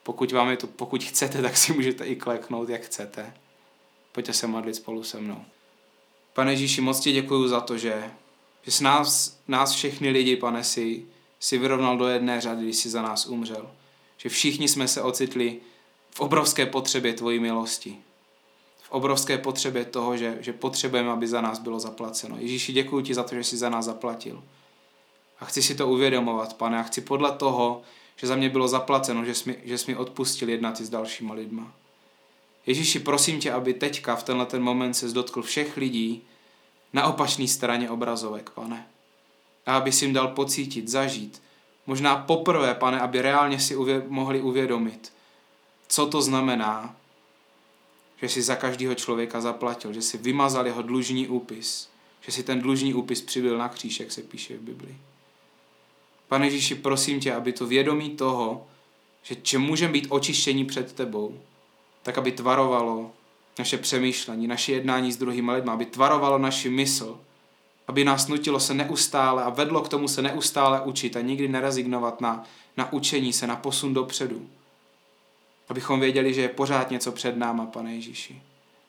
Pokud, 0.09 0.31
vám 0.31 0.49
je 0.49 0.57
to, 0.57 0.67
pokud 0.67 1.03
chcete, 1.03 1.41
tak 1.41 1.57
si 1.57 1.73
můžete 1.73 2.05
i 2.05 2.15
kleknout, 2.15 2.69
jak 2.69 2.81
chcete. 2.81 3.33
Pojďte 4.11 4.33
se 4.33 4.47
modlit 4.47 4.75
spolu 4.75 5.03
se 5.03 5.19
mnou. 5.19 5.45
Pane 6.33 6.53
Ježíši, 6.53 6.81
moc 6.81 6.99
ti 6.99 7.11
děkuji 7.11 7.47
za 7.47 7.61
to, 7.61 7.77
že, 7.77 8.11
že 8.63 8.71
s 8.71 8.81
nás, 8.81 9.37
nás 9.47 9.71
všechny 9.71 10.09
lidi, 10.09 10.35
pane, 10.35 10.63
si, 10.63 11.05
si 11.39 11.57
vyrovnal 11.57 11.97
do 11.97 12.07
jedné 12.07 12.41
řady, 12.41 12.63
když 12.63 12.75
jsi 12.75 12.89
za 12.89 13.01
nás 13.01 13.25
umřel. 13.25 13.71
Že 14.17 14.29
všichni 14.29 14.67
jsme 14.67 14.87
se 14.87 15.01
ocitli 15.01 15.57
v 16.11 16.19
obrovské 16.19 16.65
potřebě 16.65 17.13
tvojí 17.13 17.39
milosti 17.39 17.97
obrovské 18.89 19.37
potřebě 19.37 19.85
toho, 19.85 20.17
že, 20.17 20.37
že 20.39 20.53
potřebujeme, 20.53 21.11
aby 21.11 21.27
za 21.27 21.41
nás 21.41 21.59
bylo 21.59 21.79
zaplaceno. 21.79 22.37
Ježíši, 22.39 22.73
děkuji 22.73 23.01
ti 23.01 23.13
za 23.13 23.23
to, 23.23 23.35
že 23.35 23.43
jsi 23.43 23.57
za 23.57 23.69
nás 23.69 23.85
zaplatil. 23.85 24.43
A 25.39 25.45
chci 25.45 25.61
si 25.61 25.75
to 25.75 25.87
uvědomovat, 25.87 26.53
pane, 26.53 26.79
a 26.79 26.83
chci 26.83 27.01
podle 27.01 27.31
toho, 27.31 27.81
že 28.19 28.27
za 28.27 28.35
mě 28.35 28.49
bylo 28.49 28.67
zaplaceno, 28.67 29.25
že 29.25 29.35
jsi, 29.35 29.57
že 29.63 29.77
jsi 29.77 29.91
mi 29.91 29.97
odpustil 29.97 30.49
jednat 30.49 30.81
i 30.81 30.85
s 30.85 30.89
dalšíma 30.89 31.33
lidma. 31.33 31.73
Ježíši, 32.65 32.99
prosím 32.99 33.39
tě, 33.39 33.51
aby 33.51 33.73
teďka 33.73 34.15
v 34.15 34.23
tenhle 34.23 34.45
ten 34.45 34.61
moment 34.61 34.93
se 34.93 35.07
dotkl 35.07 35.41
všech 35.41 35.77
lidí 35.77 36.21
na 36.93 37.07
opačné 37.07 37.47
straně 37.47 37.89
obrazovek, 37.89 38.49
pane. 38.49 38.87
A 39.65 39.77
aby 39.77 39.91
si 39.91 40.05
jim 40.05 40.13
dal 40.13 40.27
pocítit, 40.27 40.87
zažít, 40.87 41.41
možná 41.87 42.15
poprvé, 42.15 42.75
pane, 42.75 42.99
aby 42.99 43.21
reálně 43.21 43.59
si 43.59 43.75
uvě- 43.75 44.03
mohli 44.07 44.41
uvědomit, 44.41 45.13
co 45.87 46.07
to 46.07 46.21
znamená 46.21 46.95
že 48.21 48.29
si 48.29 48.41
za 48.41 48.55
každého 48.55 48.95
člověka 48.95 49.41
zaplatil, 49.41 49.93
že 49.93 50.01
si 50.01 50.17
vymazal 50.17 50.67
jeho 50.67 50.81
dlužní 50.81 51.27
úpis, 51.27 51.89
že 52.21 52.31
si 52.31 52.43
ten 52.43 52.61
dlužní 52.61 52.93
úpis 52.93 53.21
přibyl 53.21 53.57
na 53.57 53.69
kříž, 53.69 53.99
jak 53.99 54.11
se 54.11 54.21
píše 54.21 54.57
v 54.57 54.61
Biblii. 54.61 54.97
Pane 56.29 56.47
Ježíši, 56.47 56.75
prosím 56.75 57.19
tě, 57.19 57.33
aby 57.33 57.53
to 57.53 57.67
vědomí 57.67 58.09
toho, 58.09 58.67
že, 59.23 59.35
že 59.43 59.57
můžeme 59.57 59.93
být 59.93 60.07
očištění 60.09 60.65
před 60.65 60.93
tebou, 60.93 61.39
tak 62.03 62.17
aby 62.17 62.31
tvarovalo 62.31 63.11
naše 63.59 63.77
přemýšlení, 63.77 64.47
naše 64.47 64.71
jednání 64.71 65.11
s 65.11 65.17
druhými 65.17 65.51
lidmi, 65.51 65.71
aby 65.71 65.85
tvarovalo 65.85 66.37
naši 66.37 66.69
mysl, 66.69 67.19
aby 67.87 68.03
nás 68.03 68.27
nutilo 68.27 68.59
se 68.59 68.73
neustále 68.73 69.43
a 69.43 69.49
vedlo 69.49 69.81
k 69.81 69.89
tomu 69.89 70.07
se 70.07 70.21
neustále 70.21 70.81
učit 70.81 71.15
a 71.15 71.21
nikdy 71.21 71.47
nerezignovat 71.47 72.21
na, 72.21 72.43
na 72.77 72.93
učení 72.93 73.33
se, 73.33 73.47
na 73.47 73.55
posun 73.55 73.93
dopředu. 73.93 74.47
Abychom 75.69 75.99
věděli, 75.99 76.33
že 76.33 76.41
je 76.41 76.49
pořád 76.49 76.91
něco 76.91 77.11
před 77.11 77.37
náma, 77.37 77.65
pane 77.65 77.95
Ježíši. 77.95 78.41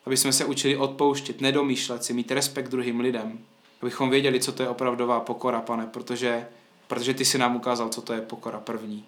Aby 0.07 0.17
jsme 0.17 0.33
se 0.33 0.45
učili 0.45 0.77
odpouštět, 0.77 1.41
nedomýšlet 1.41 2.05
si, 2.05 2.13
mít 2.13 2.33
respekt 2.33 2.69
druhým 2.69 3.01
lidem. 3.01 3.39
Abychom 3.83 4.11
věděli, 4.11 4.41
co 4.41 4.53
to 4.53 4.63
je 4.63 4.69
opravdová 4.69 5.21
pokora, 5.21 5.61
pane, 5.61 5.87
protože, 5.87 6.47
protože 6.91 7.15
ty 7.15 7.25
si 7.25 7.39
nám 7.39 7.57
ukázal, 7.57 7.89
co 7.89 8.03
to 8.03 8.13
je 8.13 8.21
pokora 8.21 8.61
první. 8.61 9.05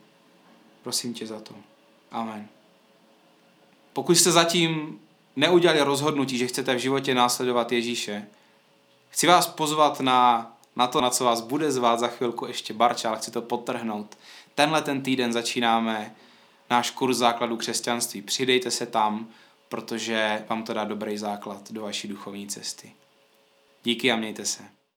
Prosím 0.82 1.14
tě 1.14 1.26
za 1.26 1.40
to. 1.40 1.54
Amen. 2.10 2.48
Pokud 3.92 4.14
jste 4.14 4.32
zatím 4.32 5.00
neudělali 5.36 5.80
rozhodnutí, 5.80 6.38
že 6.38 6.46
chcete 6.46 6.74
v 6.74 6.78
životě 6.78 7.14
následovat 7.14 7.72
Ježíše, 7.72 8.26
chci 9.08 9.26
vás 9.26 9.46
pozvat 9.46 10.00
na, 10.00 10.52
na 10.76 10.86
to, 10.86 11.00
na 11.00 11.10
co 11.10 11.24
vás 11.24 11.40
bude 11.40 11.72
zvát 11.72 11.98
za 11.98 12.08
chvilku 12.08 12.46
ještě 12.46 12.74
Barča, 12.74 13.08
ale 13.08 13.18
chci 13.18 13.30
to 13.30 13.42
potrhnout. 13.42 14.18
Tenhle 14.54 14.82
ten 14.82 15.02
týden 15.02 15.32
začínáme 15.32 16.14
náš 16.70 16.90
kurz 16.90 17.16
základu 17.16 17.56
křesťanství. 17.56 18.22
Přidejte 18.22 18.70
se 18.70 18.86
tam, 18.86 19.28
protože 19.68 20.44
vám 20.48 20.62
to 20.62 20.74
dá 20.74 20.84
dobrý 20.84 21.18
základ 21.18 21.72
do 21.72 21.82
vaší 21.82 22.08
duchovní 22.08 22.48
cesty. 22.48 22.92
Díky 23.84 24.12
a 24.12 24.16
mějte 24.16 24.44
se. 24.44 24.81